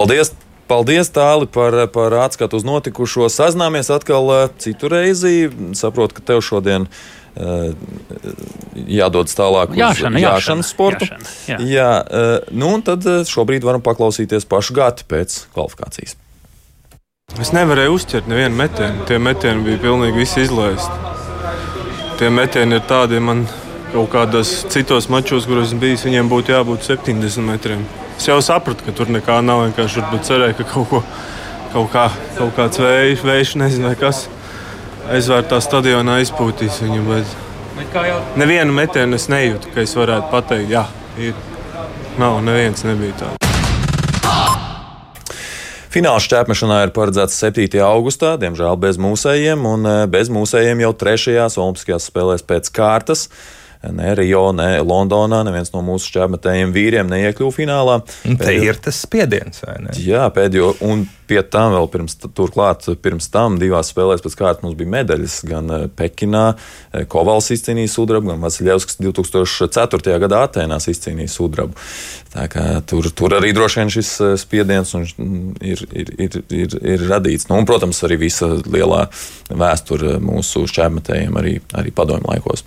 Paldies! 0.00 0.34
Paldies, 0.72 1.10
Tāli, 1.12 1.44
par, 1.52 1.74
par 1.92 2.14
atskatu 2.22 2.56
uz 2.56 2.64
notikušo. 2.64 3.26
Sazināmies 3.28 3.90
atkal 3.92 4.30
uh, 4.30 4.44
citu 4.62 4.88
reizi. 4.88 5.50
Saprotu, 5.76 6.16
ka 6.16 6.24
tev 6.30 6.40
šodien 6.46 6.86
uh, 6.86 7.74
jādodas 8.88 9.36
tālāk 9.36 9.74
uz 9.74 9.82
jāšana, 9.82 10.22
jāšanas 10.22 10.72
sportu. 10.72 11.10
Jāšana, 11.10 11.34
jā. 11.50 11.58
Jā, 11.74 11.90
uh, 12.00 12.34
nu, 12.56 12.72
un 12.78 12.86
tad 12.86 13.04
šobrīd 13.28 13.66
varam 13.68 13.84
paklausīties 13.84 14.48
pašu 14.48 14.78
gati 14.78 15.04
pēc 15.12 15.42
kvalifikācijas. 15.52 16.16
Es 17.40 17.52
nevarēju 17.56 17.94
uztvert 17.96 18.28
nevienu 18.28 18.56
metienu. 18.58 19.06
Tie 19.08 19.16
metieni 19.22 19.64
bija 19.64 19.80
pilnīgi 19.80 20.20
visi 20.20 20.42
izlaisti. 20.44 20.92
Tie 22.20 22.28
metieni 22.30 22.76
ir 22.76 22.84
tādi, 22.88 23.20
man 23.24 23.46
kaut 23.92 24.10
kādos 24.12 24.52
citos 24.72 25.08
mačos, 25.12 25.46
kuros 25.48 25.72
bijis, 25.80 26.04
viņiem 26.04 26.28
būtu 26.28 26.52
jābūt 26.52 26.84
70 26.90 27.46
metriem. 27.46 27.86
Es 28.18 28.28
jau 28.28 28.36
sapratu, 28.44 28.84
ka 28.84 28.94
tur 28.96 29.08
nekā 29.12 29.40
nav. 29.44 29.64
Vienkārši 29.66 30.04
cerēju, 30.28 30.58
ka 30.60 30.68
kaut, 30.74 30.88
ko, 30.92 31.02
kaut, 31.72 31.90
kā, 31.94 32.06
kaut 32.36 32.54
kāds 32.58 32.82
vējš, 32.84 33.24
vējš 33.26 33.56
nezinu, 33.64 33.94
kas 34.00 34.26
aizvērtā 35.10 35.60
stadionā 35.64 36.20
izpūtīs 36.26 36.82
viņu. 36.84 37.04
Bet... 37.08 37.38
Jau... 37.96 38.18
Nevienu 38.40 38.76
metienu 38.76 39.16
es 39.16 39.30
nejūtu, 39.32 39.72
ka 39.72 39.86
es 39.86 39.96
varētu 39.96 40.28
pateikt, 40.32 40.72
jā, 40.76 40.86
ir. 41.20 41.38
Nav, 42.20 42.42
neviens 42.44 42.84
nebija 42.84 43.16
tāds. 43.24 43.41
Fināls 45.92 46.24
šķērpmešanā 46.24 46.78
ir 46.86 46.90
paredzēts 46.96 47.34
7. 47.42 47.66
augustā, 47.84 48.36
diemžēl 48.40 48.78
bez 48.80 48.96
mūsējiem, 49.02 49.66
un 49.68 49.88
eh, 49.88 50.04
bez 50.08 50.30
mūsējiem 50.32 50.86
jau 50.86 50.92
trešajās 51.02 51.58
Olimpiskajās 51.60 52.06
spēlēs 52.08 52.46
pēc 52.48 52.70
kārtas. 52.72 53.26
Ne 53.82 54.12
Rio, 54.16 54.46
ne 54.56 54.78
Londonā, 54.86 55.42
neviens 55.44 55.72
no 55.74 55.82
mūsu 55.84 56.08
šķērmetējiem 56.12 56.72
vīriem 56.72 57.10
neiekļuva 57.10 57.56
finālā. 57.56 57.96
Te 58.24 58.54
ir 58.54 58.78
tas 58.80 59.02
spiediens, 59.04 59.58
vai 59.66 59.80
ne? 59.82 59.96
Jā, 59.98 60.28
pēdējo, 60.32 60.76
un 60.86 61.02
pie 61.32 61.40
tam 61.48 61.72
vēl 61.72 61.88
pirms, 61.92 62.16
turklāt, 62.36 62.86
pirms 63.00 63.30
tam 63.32 63.56
divās 63.60 63.92
spēlēs 63.92 64.22
pēc 64.24 64.36
kārtas 64.36 64.64
mums 64.66 64.76
bija 64.76 64.92
medaļas. 64.98 65.38
Gan 65.48 65.72
eh, 65.72 65.84
Pekinā 65.96 66.44
eh, 66.52 67.06
Kovals 67.08 67.48
izcīnīja 67.54 67.92
sudrabu, 67.94 68.32
gan 68.32 68.42
Vasiljevskis 68.44 69.00
2004. 69.00 70.18
gadā 70.26 70.42
Atēnās 70.48 70.90
izcīnīja 70.92 71.32
sudrabu. 71.32 71.78
Tur, 72.88 73.08
tur 73.12 73.34
arī 73.36 73.50
droši 73.56 73.80
vien 73.80 73.92
šis 73.92 74.12
eh, 74.20 74.34
spiediens 74.40 74.92
ir, 74.96 75.84
ir, 75.92 76.12
ir, 76.26 76.38
ir, 76.52 76.76
ir 76.94 77.08
radīts. 77.08 77.48
Nu, 77.48 77.60
un, 77.60 77.68
protams, 77.68 78.02
arī 78.06 78.20
visa 78.26 78.50
lielā 78.62 79.06
vēsture 79.48 80.18
mūsu 80.22 80.66
šķērmetējiem 80.68 81.40
arī, 81.40 81.58
arī 81.80 81.94
padomju 81.96 82.28
laikos. 82.28 82.66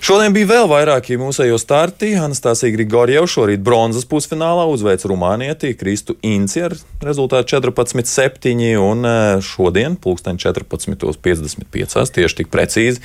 Šodien 0.00 0.32
bija 0.32 0.48
vēl 0.48 0.68
vairāki 0.70 1.18
mūsējo 1.20 1.58
starti. 1.60 2.14
Anastasija 2.16 2.72
Grigorjeva 2.72 3.28
šorīt 3.28 3.60
bronzas 3.64 4.06
pusfinālā 4.08 4.64
uzveica 4.72 5.10
Rumānieti 5.10 5.74
Kristu 5.76 6.16
Inci 6.24 6.62
ar 6.64 6.76
rezultātu 7.04 7.50
14-7 7.90 8.76
un 8.80 9.04
eh, 9.04 9.40
šodien, 9.44 9.96
pulksten 10.00 10.38
14.55, 10.40 12.14
tieši 12.14 12.38
tik 12.40 12.50
precīzi, 12.52 13.02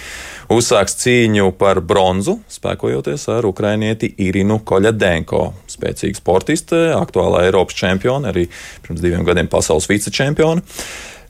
uzsāks 0.54 0.98
cīņu 1.01 1.51
par 1.60 1.82
bronzu, 1.86 2.39
spēkojoties 2.51 3.27
ar 3.34 3.48
ukrainieti 3.50 4.12
Irinu 4.25 4.60
Koļadenko 4.65 5.44
spēcīga 5.72 6.22
sportiste, 6.22 6.82
aktuālā 6.96 7.46
Eiropas 7.50 7.77
čempione, 7.77 8.32
arī 8.32 8.48
pirms 8.86 9.04
diviem 9.04 9.25
gadiem 9.27 9.51
pasaules 9.51 9.89
vicečempione. 9.92 10.63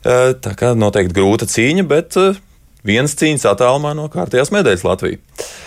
Eh, 0.06 0.32
tā 0.38 0.52
kā 0.58 0.74
noteikti 0.78 1.16
grūta 1.16 1.48
cīņa, 1.50 1.86
bet 1.90 2.18
eh, 2.20 2.36
viens 2.86 3.14
cīņas 3.18 3.46
attālumā 3.50 3.94
no 3.98 4.06
kārtējās 4.12 4.52
medaļas 4.54 4.84
Latvijā. 4.86 5.22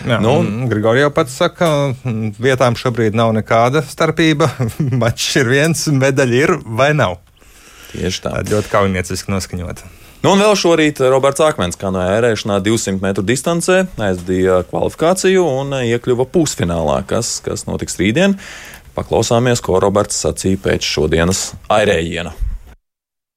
Jā, 0.07 0.19
nu, 0.23 0.37
Grigorija 0.71 1.09
jau 1.09 1.15
pats 1.17 1.35
saka, 1.41 1.71
ka 1.99 2.13
vietām 2.39 2.77
šobrīd 2.79 3.17
nav 3.19 3.33
nekāda 3.35 3.83
starpība. 3.87 4.47
Mačs 5.01 5.33
ir 5.41 5.51
viens, 5.51 5.87
medaļa 5.91 6.39
ir 6.45 6.55
vai 6.63 6.93
nav. 6.95 7.19
Tieši 7.89 8.21
tā. 8.25 8.35
Tā 8.37 8.53
ļoti 8.53 8.71
kaujinieciski 8.71 9.33
noskaņota. 9.33 9.89
Nu, 10.19 10.33
un 10.33 10.41
vēl 10.43 10.51
šorīt 10.59 10.99
Roberts 11.07 11.39
Akmens, 11.39 11.77
kā 11.79 11.93
no 11.95 12.01
ērēšanā 12.03 12.57
200 12.65 12.99
metru 12.99 13.23
distancē, 13.23 13.85
aizdīja 14.03 14.59
kvalifikāciju 14.67 15.45
un 15.47 15.77
iekļuva 15.79 16.27
pusfinālā, 16.33 16.99
kas, 17.07 17.37
kas 17.45 17.63
notiks 17.69 17.95
rītdien. 18.01 18.35
Paklausāmies, 18.97 19.63
ko 19.63 19.79
Roberts 19.79 20.19
sacīja 20.19 20.59
pēc 20.65 20.83
šodienas 20.83 21.53
airējiena. 21.71 22.35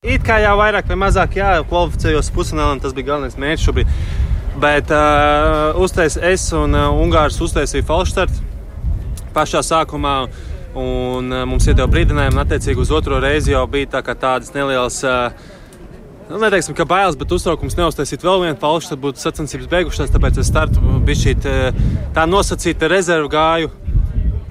It 0.02 0.24
kā 0.26 0.40
jau 0.42 0.56
vairāk 0.58 0.88
vai 0.90 0.96
mazāk 1.04 1.36
jākvalificējos 1.38 2.32
pusfinālam, 2.34 2.80
tas 2.82 2.96
bija 2.96 3.12
galvenais 3.12 3.38
mērķis 3.38 3.68
šobrīd. 3.68 3.92
Bet 4.62 4.90
uh, 4.90 5.78
uztais 5.78 6.18
es 6.18 6.48
un 6.58 6.74
uh, 6.74 6.90
Ungārs 6.98 7.38
uztaisīja 7.40 7.86
falšstartu 7.86 8.42
pašā 9.36 9.62
sākumā. 9.62 10.16
Un, 10.72 11.26
uh, 11.28 11.42
mums 11.48 11.66
iedeva 11.68 11.88
brīdinājumu, 11.92 12.38
un 12.38 12.44
attiecīgi 12.46 12.80
uz 12.80 12.92
otro 12.96 13.18
reizi 13.20 13.52
jau 13.52 13.66
bija 13.68 13.98
tā 13.98 14.14
tādas 14.16 14.54
nelielas 14.54 15.02
uh, 15.04 15.34
nu, 16.32 16.38
neteiksim, 16.40 16.74
ka 16.76 16.86
bailes, 16.88 17.16
bet 17.18 17.32
uztraukums 17.34 17.76
neuztaisīt 17.76 18.24
vēl 18.24 18.46
vienu 18.46 18.58
falšu, 18.60 18.92
tad 18.92 19.02
būtu 19.02 19.20
sacensības 19.20 19.68
beigušās. 19.72 20.12
Tāpēc 20.14 20.40
es 20.40 20.48
startu 20.48 20.80
bija 21.04 21.20
šī 21.26 21.34
tā 22.16 22.26
nosacīta 22.28 22.90
rezervu 22.92 23.32
gāju. 23.32 23.72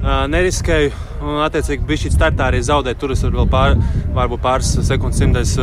Neriskēju, 0.02 0.94
un, 1.22 1.36
attiecīgi, 1.46 1.86
bija 1.86 2.04
šī 2.04 2.12
startā 2.16 2.48
arī 2.50 2.62
zaudēt. 2.66 2.98
Tur 3.02 3.14
es 3.14 3.22
vēl 3.22 3.46
pār, 3.50 3.76
varbūt 4.16 4.42
pāris 4.42 4.72
sekundes 4.88 5.22
simtais 5.22 5.54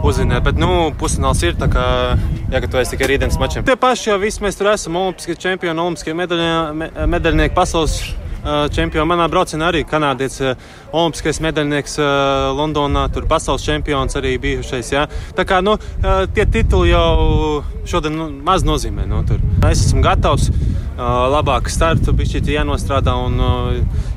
uzzināt. 0.00 0.40
Bet, 0.46 0.60
nu, 0.60 0.88
pusfināls 1.00 1.42
ir 1.44 1.58
tā 1.60 1.68
kā 1.72 1.84
jāgatavojas 2.52 2.94
tikai 2.94 3.10
rītdienas 3.12 3.36
mačiem. 3.40 3.66
Tie 3.68 3.76
paši 3.76 4.08
jau 4.08 4.18
visi 4.22 4.44
mēs 4.44 4.56
tur 4.56 4.72
esam. 4.72 4.96
Olimpiskie 5.02 5.36
čempioni, 5.36 5.84
olimpiskie 5.84 6.16
medaļnieki, 6.16 7.52
pasaules 7.56 8.00
čempioni. 8.44 9.06
Manā 9.08 9.28
braucienā 9.30 9.70
arī 9.70 9.82
kanādietis, 9.88 10.56
olimpiskais 10.92 11.40
medaļnieks 11.44 11.98
Londonā, 12.58 13.06
tur 13.14 13.26
pasaules 13.30 13.64
čempions 13.64 14.18
arī 14.18 14.36
bijušais. 14.42 14.92
Ja? 14.92 15.06
Tā 15.36 15.46
kā 15.48 15.62
nu, 15.64 15.76
tie 16.34 16.46
tituli 16.46 16.92
jau 16.92 17.62
šodien 17.88 18.16
nu, 18.18 18.28
maz 18.44 18.66
nozīmē. 18.66 19.06
Nu, 19.08 19.22
tur. 19.28 19.42
es 19.70 19.86
esmu 19.86 20.02
gatavs. 20.04 20.50
Labāk 21.02 21.70
startu 21.72 22.12
bija 22.12 22.42
jānostrādā 22.58 23.14
un 23.16 23.40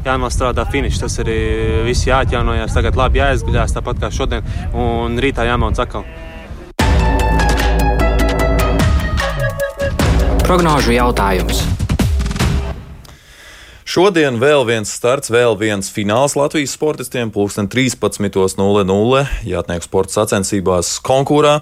jānostrādā 0.05 0.65
finišs. 0.71 1.01
Tas 1.05 1.17
arī 1.23 1.39
viss 1.87 2.07
jāatjaunojas. 2.09 2.75
Tagad 2.75 2.99
labi 2.99 3.23
jāizguļās 3.23 3.77
tāpat 3.77 4.03
kā 4.03 4.11
šodien 4.11 4.45
un 4.73 5.17
rītā 5.21 5.47
jāmauc 5.47 5.79
atkal. 5.81 6.05
Prognožu 10.45 10.93
jautājums. 10.93 11.84
Šodien 13.85 14.39
vēl 14.41 14.63
viens 14.65 14.89
starts, 14.89 15.29
vēl 15.29 15.53
viens 15.61 15.91
fināls 15.93 16.33
Latvijas 16.33 16.71
sportistiem. 16.73 17.29
Pūksteni 17.29 17.69
13.00 17.69 19.19
jātnieku 19.45 19.85
sporta 19.85 20.15
sacensībās 20.15 20.95
konkurā. 21.05 21.59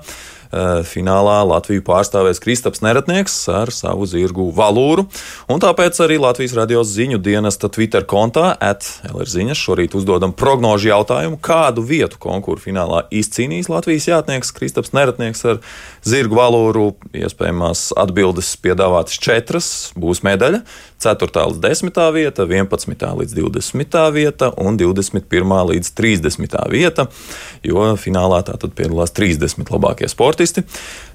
Finālā 0.85 1.39
Latviju 1.49 1.81
pārstāvēs 1.87 2.41
Kristaps 2.43 2.83
Neratnieks 2.85 3.33
ar 3.49 3.71
savu 3.73 4.05
zirgu 4.05 4.51
valūru, 4.53 5.07
un 5.49 5.61
tāpēc 5.63 5.97
arī 6.05 6.19
Latvijas 6.21 6.53
radio 6.59 6.83
ziņu 6.85 7.17
dienesta 7.23 7.71
Twitter 7.73 8.05
kontā 8.05 8.51
LRZiņas 9.09 9.57
šorīt 9.57 9.97
uzdodam 9.97 10.35
prognožu 10.37 10.91
jautājumu, 10.91 11.39
kādu 11.41 11.81
vietu 11.89 12.19
konkursu 12.21 12.67
finālā 12.67 13.01
izcīnīs 13.09 13.71
Latvijas 13.71 14.05
jātnieks 14.11 14.53
Kristaps 14.53 14.93
Neratnieks 14.93 15.41
ar 15.49 15.61
zirgu 16.05 16.37
valūru. 16.37 16.91
Iespējamās 17.17 17.89
atbildes 17.97 18.53
piedāvātas 18.61 19.17
četras, 19.17 19.71
būs 19.97 20.21
medaļa, 20.27 20.61
4. 21.03 21.47
līdz 21.49 21.59
10. 21.65 21.99
vieta, 22.15 22.45
11. 22.45 23.09
līdz 23.23 23.35
20. 23.41 23.99
vieta 24.13 24.53
un 24.61 24.77
21. 24.79 25.57
līdz 25.73 25.91
30. 25.97 26.61
vieta, 26.71 27.09
jo 27.65 27.89
finālā 27.99 28.43
tātad 28.45 28.77
piedalās 28.77 29.11
30 29.17 29.73
labākie 29.73 30.07
sportisti 30.11 30.42
sportisti. 30.43 30.63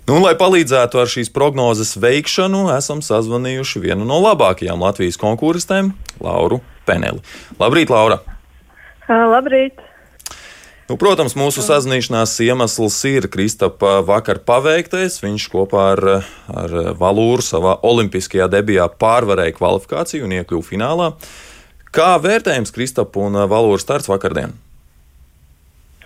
Nu, 0.09 0.23
lai 0.25 0.35
palīdzētu 0.39 1.03
ar 1.03 1.11
šīs 1.11 1.29
prognozes 1.33 1.97
veikšanu, 2.01 2.71
esam 2.73 3.03
sazvanījuši 3.05 3.83
vienu 3.83 4.07
no 4.09 4.21
labākajām 4.25 4.81
Latvijas 4.81 5.21
konkurentiem, 5.21 5.93
Lauru 6.21 6.63
Peneli. 6.87 7.21
Labrīt, 7.61 7.91
Laura! 7.91 8.23
Labrīt! 9.09 9.85
Nu, 10.89 10.97
protams, 10.97 11.35
mūsu 11.37 11.61
sazināšanās 11.61 12.33
iemesls 12.41 12.97
ir 13.05 13.27
Kristapa 13.29 13.99
vakar 14.01 14.39
paveiktais. 14.41 15.19
Viņš 15.21 15.49
kopā 15.53 15.83
ar, 15.93 16.03
ar 16.49 16.77
Valūru 16.97 17.45
savā 17.45 17.75
olimpiskajā 17.85 18.47
debijā 18.49 18.87
pārvarēja 18.97 19.53
kvalifikāciju 19.59 20.25
un 20.25 20.33
iekļuva 20.39 20.65
finālā. 20.65 21.11
Kā 21.93 22.15
vērtējums 22.25 22.73
Kristapa 22.73 23.21
un 23.21 23.37
Valūras 23.53 23.85
starts 23.85 24.09
vakardien? 24.09 24.57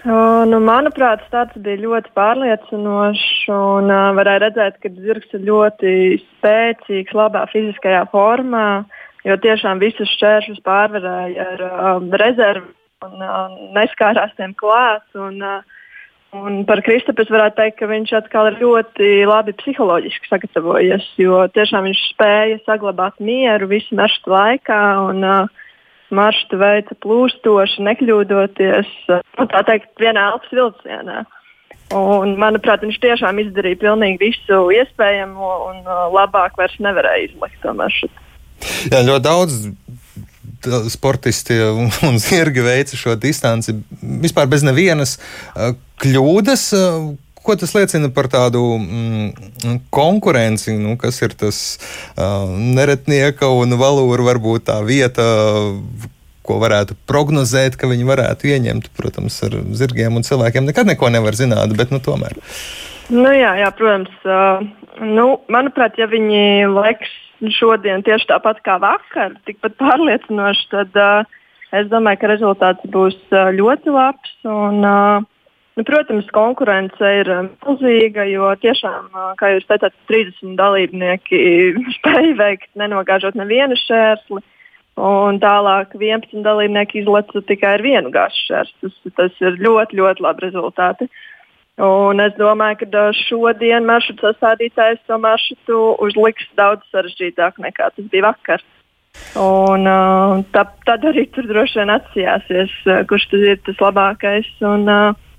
Nu, 0.03 0.59
manuprāt, 0.59 1.21
tāds 1.31 1.55
bija 1.63 1.79
ļoti 1.85 2.11
pārliecinošs. 2.19 3.27
Un, 3.55 3.91
uh, 3.93 4.09
varēja 4.19 4.43
redzēt, 4.49 4.81
ka 4.83 4.91
zirgs 4.97 5.31
ir 5.37 5.45
ļoti 5.47 5.93
spēcīgs, 6.25 7.15
labā 7.15 7.45
fiziskajā 7.53 8.03
formā. 8.11 8.83
Jo 9.23 9.37
tiešām 9.39 9.79
visus 9.79 10.11
šķēršļus 10.17 10.65
pārvarēja 10.67 11.47
ar 11.53 11.63
uh, 11.69 12.09
rezervi 12.19 12.67
un 13.07 13.23
uh, 13.23 13.55
neskārās 13.77 14.35
tiem 14.35 14.57
klāt. 14.59 15.07
Un, 15.15 15.39
uh, 15.39 15.63
un 16.35 16.65
par 16.67 16.83
Kristapes 16.83 17.31
varētu 17.31 17.61
teikt, 17.61 17.79
ka 17.79 17.91
viņš 17.93 18.17
atkal 18.19 18.51
ir 18.51 18.59
ļoti 18.59 19.13
labi 19.31 19.55
psiholoģiski 19.63 20.33
sagatavojies. 20.33 21.07
Jo 21.23 21.45
tiešām 21.55 21.87
viņš 21.87 22.07
spēja 22.11 22.59
saglabāt 22.67 23.23
mieru 23.23 23.71
visu 23.71 23.95
maršrutu 23.95 24.35
laikā. 24.35 24.83
Un, 25.13 25.23
uh, 25.23 25.63
maršrutu 26.15 26.59
veica 26.61 26.97
plūstoši, 27.05 27.85
nekļūdoties, 27.89 28.91
nu, 29.11 29.47
teikt, 29.69 29.93
vienā 30.01 30.29
elpas 30.33 30.53
vilcienā. 30.55 31.23
Un, 31.93 32.37
manuprāt, 32.41 32.85
viņš 32.87 32.99
tiešām 33.03 33.41
izdarīja 33.43 33.81
pilnīgi 33.83 34.21
visu 34.23 34.63
iespējamo 34.73 35.51
un 35.67 35.83
uh, 35.85 36.07
labāk 36.15 36.57
vairs 36.61 36.79
nevarēja 36.81 37.27
izlikt 37.29 37.59
to 37.65 37.75
maršrutu. 37.77 38.29
Jā, 38.89 39.03
ļoti 39.05 39.25
daudz 39.27 39.59
sportisti 40.93 41.59
un 42.09 42.21
zirgi 42.23 42.65
veica 42.65 42.97
šo 42.97 43.17
distanci 43.21 43.75
vispār 44.01 44.49
bez 44.49 44.65
nevienas 44.65 45.19
uh, 45.19 45.75
kļūdas. 46.03 46.69
Uh, 46.79 47.13
Ko 47.43 47.57
tas 47.59 47.75
liecina 47.75 48.11
par 48.15 48.29
tādu 48.31 48.63
mm, 48.79 49.79
konkurenci, 49.95 50.77
nu, 50.79 50.95
kas 51.01 51.19
ir 51.25 51.35
tas 51.39 51.59
uh, 52.15 52.47
neretnieka 52.55 53.51
un 53.51 53.75
valūra 53.81 54.29
varbūt 54.31 54.69
tā 54.71 54.79
vieta, 54.87 55.27
ko 56.47 56.59
varētu 56.63 56.95
prognozēt, 57.11 57.79
ka 57.79 57.91
viņi 57.91 58.07
varētu 58.07 58.51
ieņemt. 58.53 58.93
Protams, 58.99 59.41
ar 59.47 59.59
zirgiem 59.79 60.19
un 60.19 60.27
cilvēkiem 60.27 60.71
nekad 60.71 60.91
neko 60.91 61.11
nevar 61.15 61.39
zināt, 61.39 61.75
bet 61.79 61.95
nu, 61.95 62.03
tomēr. 62.03 62.39
Nu, 63.11 63.29
jā, 63.35 63.57
jā, 63.59 63.73
protams. 63.79 64.15
Uh, 64.23 64.63
nu, 65.03 65.27
manuprāt, 65.53 65.99
ja 65.99 66.07
viņi 66.11 66.71
laiks 66.71 67.11
šodien 67.59 68.05
tieši 68.07 68.31
tāpat 68.31 68.63
kā 68.67 68.79
vakar, 68.83 69.35
tikpat 69.49 69.75
pārliecinoši, 69.81 70.69
tad 70.71 70.99
uh, 71.01 71.39
es 71.75 71.91
domāju, 71.91 72.23
ka 72.23 72.31
rezultāts 72.31 72.91
būs 72.95 73.19
uh, 73.35 73.51
ļoti 73.57 73.95
labs. 73.95 74.35
Un, 74.47 74.83
uh, 74.87 75.32
Nu, 75.75 75.83
protams, 75.89 76.27
konkurence 76.37 77.11
ir 77.23 77.29
um, 77.33 77.47
milzīga, 77.65 78.27
jo 78.29 78.51
tiešām, 78.61 79.07
uh, 79.09 79.31
kā 79.41 79.55
jūs 79.55 79.65
teicāt, 79.71 79.95
30 80.11 80.57
dalībnieki 80.59 81.39
spēja 81.97 82.35
veikt, 82.37 82.69
nenogāžot 82.77 83.39
nevienu 83.41 83.79
šķērsli. 83.81 84.43
Un 85.01 85.39
tālāk 85.41 85.95
11 85.97 86.45
dalībnieki 86.45 87.01
izlaica 87.01 87.41
tikai 87.49 87.79
ar 87.79 87.85
vienu 87.87 88.13
gāžu 88.13 88.43
šķērsli. 88.43 88.83
Tas, 88.83 89.15
tas 89.17 89.41
ir 89.41 89.57
ļoti, 89.65 89.97
ļoti 90.03 90.27
labi 90.27 90.45
rezultāti. 90.45 91.09
Un 91.81 92.21
es 92.21 92.37
domāju, 92.37 92.83
ka 92.83 92.91
uh, 93.07 93.17
šodien 93.25 93.89
maršrutu 93.89 94.29
sastādītājs 94.29 95.01
to 95.09 95.17
maršrutu 95.25 95.81
uzliks 96.05 96.53
daudz 96.61 96.85
sarežģītāk 96.93 97.57
nekā 97.65 97.89
tas 97.97 98.13
bija 98.13 98.29
vakar. 98.29 98.61
Un, 99.41 99.89
tā, 100.53 100.63
tad 100.85 101.03
arī 101.09 101.27
tur 101.33 101.45
droši 101.49 101.81
vien 101.81 101.91
atsijāsies, 101.93 102.73
kurš 103.09 103.29
tas 103.33 103.51
ir 103.55 103.61
tas 103.65 103.81
labākais. 103.89 104.49
Un, 104.69 104.89
uh, 104.89 105.32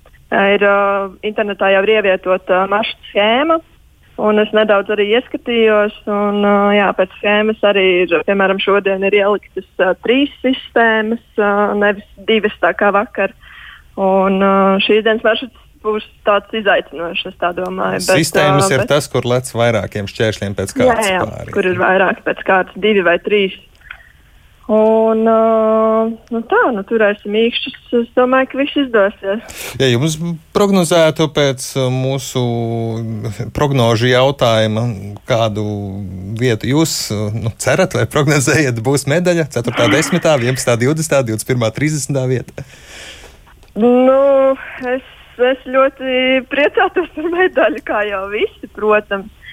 ir 0.54 0.66
uh, 0.68 1.14
internetā 1.26 1.70
jau 1.74 1.84
ievietota 1.86 2.64
uh, 2.64 2.68
maršruta 2.70 3.10
schēma. 3.12 3.60
Un 4.24 4.38
es 4.38 4.52
nedaudz 4.54 4.92
arī 4.94 5.08
ieskatījos, 5.18 5.96
un 6.06 6.44
uh, 6.46 6.68
jā, 6.70 6.86
pēc 6.94 7.16
schēmas 7.18 7.64
arī 7.66 7.86
ir, 8.04 8.12
piemēram, 8.28 8.60
šodien 8.62 9.02
ir 9.08 9.16
ieliktas 9.18 9.66
uh, 9.82 9.90
trīs 10.06 10.30
sistēmas, 10.44 11.24
uh, 11.40 11.74
nevis 11.80 12.06
divas 12.28 12.54
tā 12.62 12.70
kā 12.78 12.92
vakar. 12.94 13.34
Un 13.98 14.38
uh, 14.38 14.76
šīs 14.86 15.02
dienas 15.02 15.26
maršruts 15.26 15.64
būs 15.84 16.06
tāds 16.26 16.54
izaicinošs, 16.56 17.26
es 17.32 17.36
tā 17.42 17.50
domāju. 17.56 18.00
Sistēmas 18.06 18.68
bet, 18.68 18.76
ir 18.76 18.84
bet... 18.84 18.92
tas, 18.94 19.10
kur 19.10 19.26
lec 19.28 19.50
vairākiem 19.50 20.08
šķēršļiem 20.10 20.56
pēc 20.58 20.74
kārtas. 20.78 21.10
Jā, 21.10 21.18
jā 21.18 21.26
pāri. 21.26 21.54
kur 21.56 21.68
ir 21.68 21.80
vairāk 21.82 22.22
pēc 22.26 22.42
kārtas, 22.46 22.78
divi 22.86 23.04
vai 23.06 23.18
trīs. 23.22 23.58
Un, 24.64 25.26
uh, 25.28 26.12
nu 26.32 26.40
tā, 26.48 26.60
nu, 26.72 26.80
turēsim 26.88 27.34
īkšķus. 27.36 27.74
Es 27.98 28.06
domāju, 28.16 28.48
ka 28.48 28.60
viss 28.62 28.78
izdosies. 28.80 29.58
Ja 29.76 29.90
jums 29.90 30.16
prognozētu 30.56 31.26
pēc 31.36 31.66
mūsu 31.92 32.44
prognožu 33.56 34.08
jautājuma, 34.08 34.86
kādu 35.28 35.66
vietu 36.40 36.72
jūs 36.72 36.96
nu, 37.12 37.52
cerat 37.60 37.98
vai 37.98 38.06
prognozējat, 38.08 38.80
būs 38.84 39.04
medaļa 39.12 39.50
4, 39.52 39.76
10, 39.92 40.16
11, 40.24 40.72
20, 40.80 41.20
21, 41.28 41.68
30 41.76 42.24
vieta? 42.32 42.66
Nu, 43.76 44.18
es, 44.88 45.04
es 45.44 45.68
ļoti 45.68 46.44
priecātos 46.48 47.12
par 47.12 47.32
medaļu, 47.36 47.84
kā 47.84 48.04
jau 48.08 48.26
visi, 48.32 48.72
protams. 48.72 49.43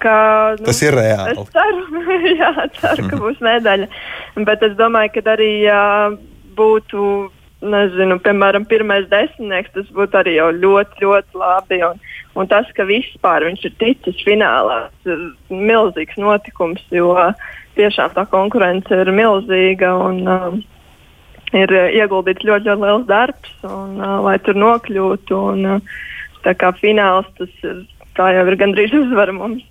Kā, 0.00 0.18
nu, 0.58 0.66
Tas 0.66 0.82
ir 0.84 0.96
reāli. 0.96 1.34
Es 1.36 1.54
ceru, 1.54 2.02
jā, 2.40 2.50
ceru 2.78 3.08
ka 3.10 3.20
būs 3.20 3.40
medaļa. 3.44 3.88
Bet 4.48 4.64
es 4.66 4.76
domāju, 4.78 5.12
ka 5.14 5.24
arī 5.34 5.50
ja 5.66 5.80
būtu, 6.56 7.08
nezinu, 7.64 8.18
piemēram, 8.24 8.66
pirmais 8.70 9.08
desmitnieks, 9.10 9.72
tas 9.74 9.90
būtu 9.96 10.20
arī 10.20 10.36
ļoti, 10.60 11.04
ļoti 11.04 11.40
labi. 11.40 11.80
Un, 11.88 12.00
un 12.40 12.50
tas, 12.50 12.68
ka 12.76 12.86
vispār 12.88 13.48
viņš 13.48 13.66
ir 13.68 13.76
ticis 13.82 14.22
finālā, 14.26 14.86
ir 15.08 15.26
milzīgs 15.50 16.16
notikums, 16.20 16.84
jo 16.94 17.12
tiešām 17.78 18.14
tā 18.16 18.26
konkurence 18.30 19.02
ir 19.04 19.12
milzīga. 19.12 19.96
Un, 20.08 20.22
um, 20.28 20.62
Ir 21.54 21.70
ieguldīts 21.70 22.42
ļoti, 22.42 22.66
ļoti 22.66 22.82
liels 22.82 23.04
darbs, 23.06 23.50
un, 23.62 24.00
uh, 24.00 24.16
lai 24.24 24.32
tur 24.42 24.56
nokļūtu. 24.58 25.36
Un, 25.52 25.76
uh, 25.76 26.00
tā 26.42 26.54
kā 26.58 26.72
fināls 26.80 27.28
tas 27.38 27.52
ir, 27.62 27.84
jau 28.18 28.44
ir 28.50 28.58
gandrīz 28.60 28.94
uzvara 29.02 29.34
mums. 29.36 29.62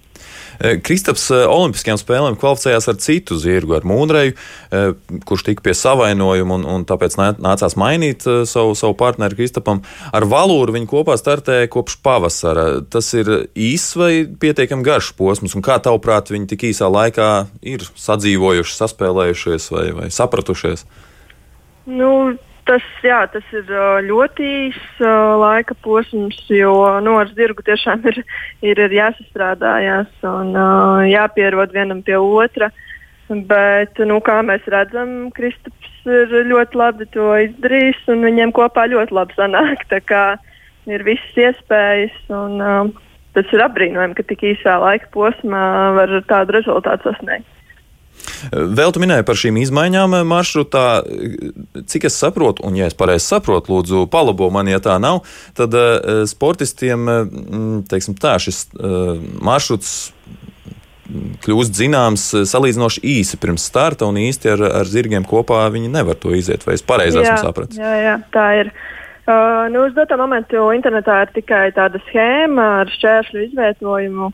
Eh, 0.60 0.78
Kristaps 0.86 1.26
eh, 1.34 1.44
Olimpiskajām 1.50 2.00
spēlēm 2.00 2.38
kvalificējās 2.40 2.88
ar 2.92 3.00
citu 3.02 3.38
zirgu, 3.42 3.76
ar 3.78 3.88
Mūnreju, 3.88 4.36
eh, 4.36 5.18
kurš 5.28 5.46
tika 5.50 5.66
pie 5.66 5.74
savainojuma 5.78 6.60
un, 6.60 6.66
un 6.76 6.86
tāpēc 6.88 7.18
nācās 7.20 7.78
mainīt 7.80 8.26
savu, 8.50 8.76
savu 8.78 8.96
partneri 9.00 9.38
Kristapam. 9.40 9.82
Ar 10.14 10.28
Valūru 10.30 10.76
viņi 10.78 10.90
kopā 10.90 11.18
startēja 11.20 11.72
kopš 11.74 11.98
pavasara. 12.06 12.68
Tas 12.94 13.10
ir 13.18 13.32
īss 13.56 13.98
vai 14.00 14.12
pietiekami 14.28 14.86
garš 14.86 15.14
posms, 15.18 15.58
un 15.58 15.66
kā 15.66 15.80
tavuprāt 15.84 16.32
viņi 16.34 16.52
tik 16.54 16.70
īsā 16.72 16.90
laikā 16.92 17.32
ir 17.74 17.86
sadzīvojuši, 18.00 18.78
saspēlējušies 18.80 19.70
vai, 19.74 19.88
vai 19.98 20.10
sapratušies? 20.14 20.86
Nu, 21.90 22.14
Tas, 22.64 22.84
jā, 23.04 23.18
tas 23.28 23.44
ir 23.52 23.68
ļoti 24.08 24.46
īss 24.70 25.02
laika 25.42 25.76
posms, 25.84 26.38
jo 26.48 26.72
nu, 27.04 27.18
ar 27.20 27.32
zirgu 27.36 27.66
tiešām 27.68 28.06
ir, 28.08 28.22
ir, 28.64 28.80
ir 28.80 28.96
jāsastrādājas 28.96 30.24
un 30.30 30.56
jāpierod 31.10 31.76
vienam 31.76 32.00
pie 32.08 32.16
otra. 32.22 32.72
Bet, 33.28 34.00
nu, 34.08 34.20
kā 34.24 34.38
mēs 34.46 34.66
redzam, 34.72 35.32
Kristaps 35.36 36.08
ir 36.08 36.34
ļoti 36.50 36.78
labi 36.78 37.08
to 37.14 37.32
izdarījis, 37.48 38.02
un 38.12 38.26
viņiem 38.28 38.52
kopā 38.56 38.86
ļoti 38.92 39.16
labi 39.16 39.38
sanāk. 39.40 39.88
Ir 40.84 41.04
visas 41.08 41.38
iespējas, 41.40 42.16
un 42.36 42.60
uh, 42.60 42.90
tas 43.34 43.52
ir 43.56 43.64
apbrīnojami, 43.64 44.18
ka 44.18 44.26
tik 44.28 44.44
īsā 44.52 44.76
laika 44.84 45.08
posmā 45.14 45.64
var 45.96 46.12
tādu 46.28 46.58
rezultātu 46.58 47.08
sasniegt. 47.10 47.48
Vēl 48.52 48.92
tu 48.94 49.02
minēji 49.04 49.26
par 49.28 49.40
šīm 49.40 49.58
izmaiņām 49.62 50.16
maršrutā. 50.28 50.88
Cik 51.90 52.08
es 52.10 52.20
saprotu, 52.20 52.66
un 52.68 52.78
ja 52.80 52.88
es 52.90 52.98
pareizi 52.98 53.26
saprotu, 53.26 53.74
lūdzu, 53.74 54.06
palabo 54.12 54.50
man, 54.54 54.70
ja 54.72 54.82
tā 54.84 54.98
nav, 55.02 55.24
tad 55.58 55.76
uh, 55.78 56.24
sportistiem, 56.30 57.10
teiksim 57.92 58.18
tā, 58.20 58.38
šis 58.44 58.66
uh, 58.76 59.16
maršruts 59.44 59.96
kļūst 61.44 61.78
zināms 61.78 62.26
salīdzinoši 62.50 63.04
īsi 63.20 63.38
pirms 63.42 63.66
starta, 63.70 64.08
un 64.10 64.18
īsti 64.22 64.54
ar, 64.56 64.64
ar 64.82 64.90
zirgiem 64.90 65.26
kopā 65.28 65.66
viņi 65.74 65.92
nevar 65.94 66.18
to 66.20 66.34
iziet. 66.36 66.64
Vai 66.68 66.78
es 66.78 66.86
pareizi 66.86 67.22
esmu 67.22 67.38
sapratis? 67.42 67.80
Jā, 67.80 67.96
jā, 68.02 68.18
tā 68.34 68.48
ir. 68.62 68.72
Uh, 69.24 69.70
nu, 69.72 69.86
uz 69.88 69.94
doto 69.96 70.18
momentu 70.20 70.66
internetā 70.76 71.22
ir 71.24 71.30
tikai 71.36 71.70
tāda 71.76 72.02
schēma 72.10 72.66
ar 72.82 72.90
šķēršļu 72.92 73.46
izvietojumu 73.46 74.32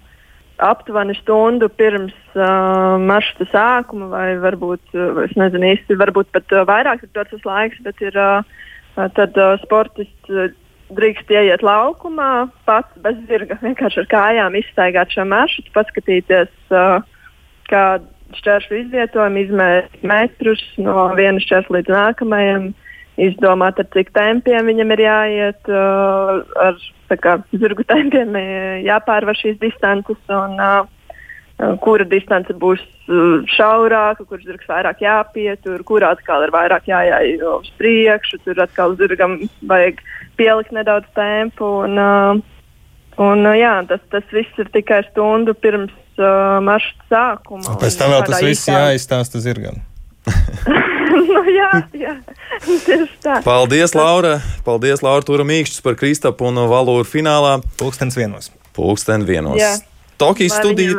aptuveni 0.63 1.15
stundu 1.19 1.69
pirms 1.79 2.15
uh, 2.35 2.95
maršruta 3.01 3.49
sākuma, 3.53 4.09
vai 4.11 4.27
varbūt, 4.41 4.81
uh, 4.95 5.21
es 5.25 5.35
nezinu 5.39 5.73
īsti, 5.73 5.99
varbūt 5.99 6.31
pat 6.35 6.55
uh, 6.55 6.65
vairāk 6.69 7.05
ir 7.05 7.13
tas 7.15 7.45
laiks, 7.47 7.79
bet 7.85 8.01
ir 8.03 8.17
uh, 8.19 8.41
tad 9.15 9.37
uh, 9.39 9.55
sportists. 9.65 10.31
Uh, 10.31 10.51
drīkst 10.89 11.29
ieiet 11.29 11.61
laukumā, 11.61 12.49
pats 12.65 13.01
bez 13.03 13.17
zirga, 13.29 13.59
vienkārši 13.65 14.03
ar 14.03 14.07
kājām 14.09 14.55
izstaigāt 14.57 15.13
šo 15.13 15.25
maršrutu, 15.29 15.73
paskatīties, 15.75 16.53
uh, 16.73 17.03
kā 17.69 17.83
šķēršļu 18.37 18.79
izvietojumu, 18.83 19.43
izmērt 19.45 20.03
metrus 20.05 20.61
no 20.81 21.07
viena 21.17 21.41
šķērsļa 21.43 21.75
līdz 21.77 21.93
nākamajam, 21.93 22.69
izdomāt, 23.27 23.81
ar 23.81 23.89
cik 23.95 24.13
tempiem 24.15 24.69
viņam 24.71 24.93
ir 24.95 25.03
jāiet, 25.05 25.73
uh, 25.73 26.39
ar 26.67 27.19
kā, 27.19 27.39
zirgu 27.51 27.85
tempiem 27.89 28.37
jāpārvar 28.85 29.37
šīs 29.39 29.59
distances. 29.61 30.21
Un, 30.29 30.55
uh, 30.59 30.87
kura 31.83 32.05
distance 32.07 32.53
būs 32.55 32.81
šaurāka, 33.55 34.23
kurš 34.27 34.45
zirgs 34.47 34.69
vairāk 34.69 35.01
jāpietur, 35.03 35.81
kurā 35.87 36.13
atkal 36.15 36.45
ir 36.45 36.53
vairāk 36.55 36.87
jāiet 36.87 37.43
uz 37.43 37.71
priekšu, 37.79 38.39
tur 38.45 38.61
atkal 38.63 38.95
zirgam 38.99 39.39
vajag 39.67 39.99
pielikt 40.39 40.71
nedaudz 40.75 41.09
tempu. 41.17 41.71
Un, 41.83 41.99
un, 43.19 43.49
jā, 43.59 43.73
tas, 43.89 44.05
tas 44.13 44.35
viss 44.35 44.61
ir 44.61 44.71
tikai 44.75 45.01
stundu 45.09 45.55
pirms 45.57 45.95
uh, 46.21 46.61
maršruta 46.63 47.09
sākuma. 47.11 47.75
Pēc 47.81 47.99
tam 47.99 48.15
vēl 48.15 48.29
tas 48.29 48.45
viss 48.45 48.71
jāizstāsta 48.71 49.43
zirgam. 49.43 49.83
nu, 51.29 51.43
jā, 51.49 51.71
jā. 51.97 52.15
Paldies, 53.45 53.95
Laura! 53.97 54.39
Paldies, 54.65 55.03
Laura 55.05 55.25
Turamīkšķis 55.25 55.83
par 55.85 55.99
Kristapu 55.99 56.49
un 56.49 56.63
Valūru 56.69 57.07
finālā. 57.07 57.59
Pulkstens 57.79 58.19
vienos. 58.19 58.51
Pulksten 58.77 59.25
vienos. 59.27 59.59
Jā. 59.59 59.77
Tokijas 60.19 60.53
studija. 60.59 60.95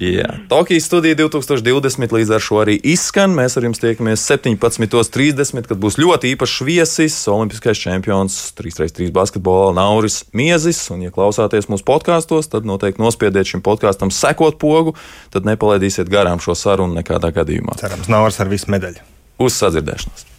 Jā, 0.00 0.28
Tokijas 0.48 0.86
studija 0.88 1.14
2020 1.18 2.12
līdz 2.16 2.30
ar 2.32 2.40
šo 2.40 2.62
arī 2.62 2.78
izskan. 2.80 3.34
Mēs 3.36 3.58
ar 3.60 3.66
jums 3.68 3.82
tiekamies 3.82 4.24
17.30, 4.24 5.68
kad 5.68 5.80
būs 5.82 5.98
ļoti 6.00 6.32
īpašs 6.32 6.64
viesis, 6.64 7.18
olimpiskais 7.28 7.82
čempions 7.84 8.38
3x3 8.56 9.10
basketbolā 9.12 9.74
Nauris 9.76 10.22
Miezis. 10.32 10.80
Un, 10.94 11.04
ja 11.04 11.12
klausāties 11.12 11.68
mūsu 11.68 11.84
podkāstos, 11.84 12.48
tad 12.48 12.64
noteikti 12.64 13.04
nospiediet 13.04 13.52
šim 13.52 13.60
podkāstam 13.64 14.08
sekot 14.08 14.56
pogu, 14.56 14.96
tad 15.34 15.44
nepalaidīsiet 15.44 16.08
garām 16.08 16.40
šo 16.40 16.56
sarunu 16.56 16.96
nekādā 16.96 17.34
gadījumā. 17.36 17.76
Cerams, 17.84 18.08
Nauris 18.08 18.40
ar 18.40 18.48
visu 18.48 18.72
medaļu. 18.72 19.04
Uz 19.38 19.56
sadzirdēšanos! 19.58 20.33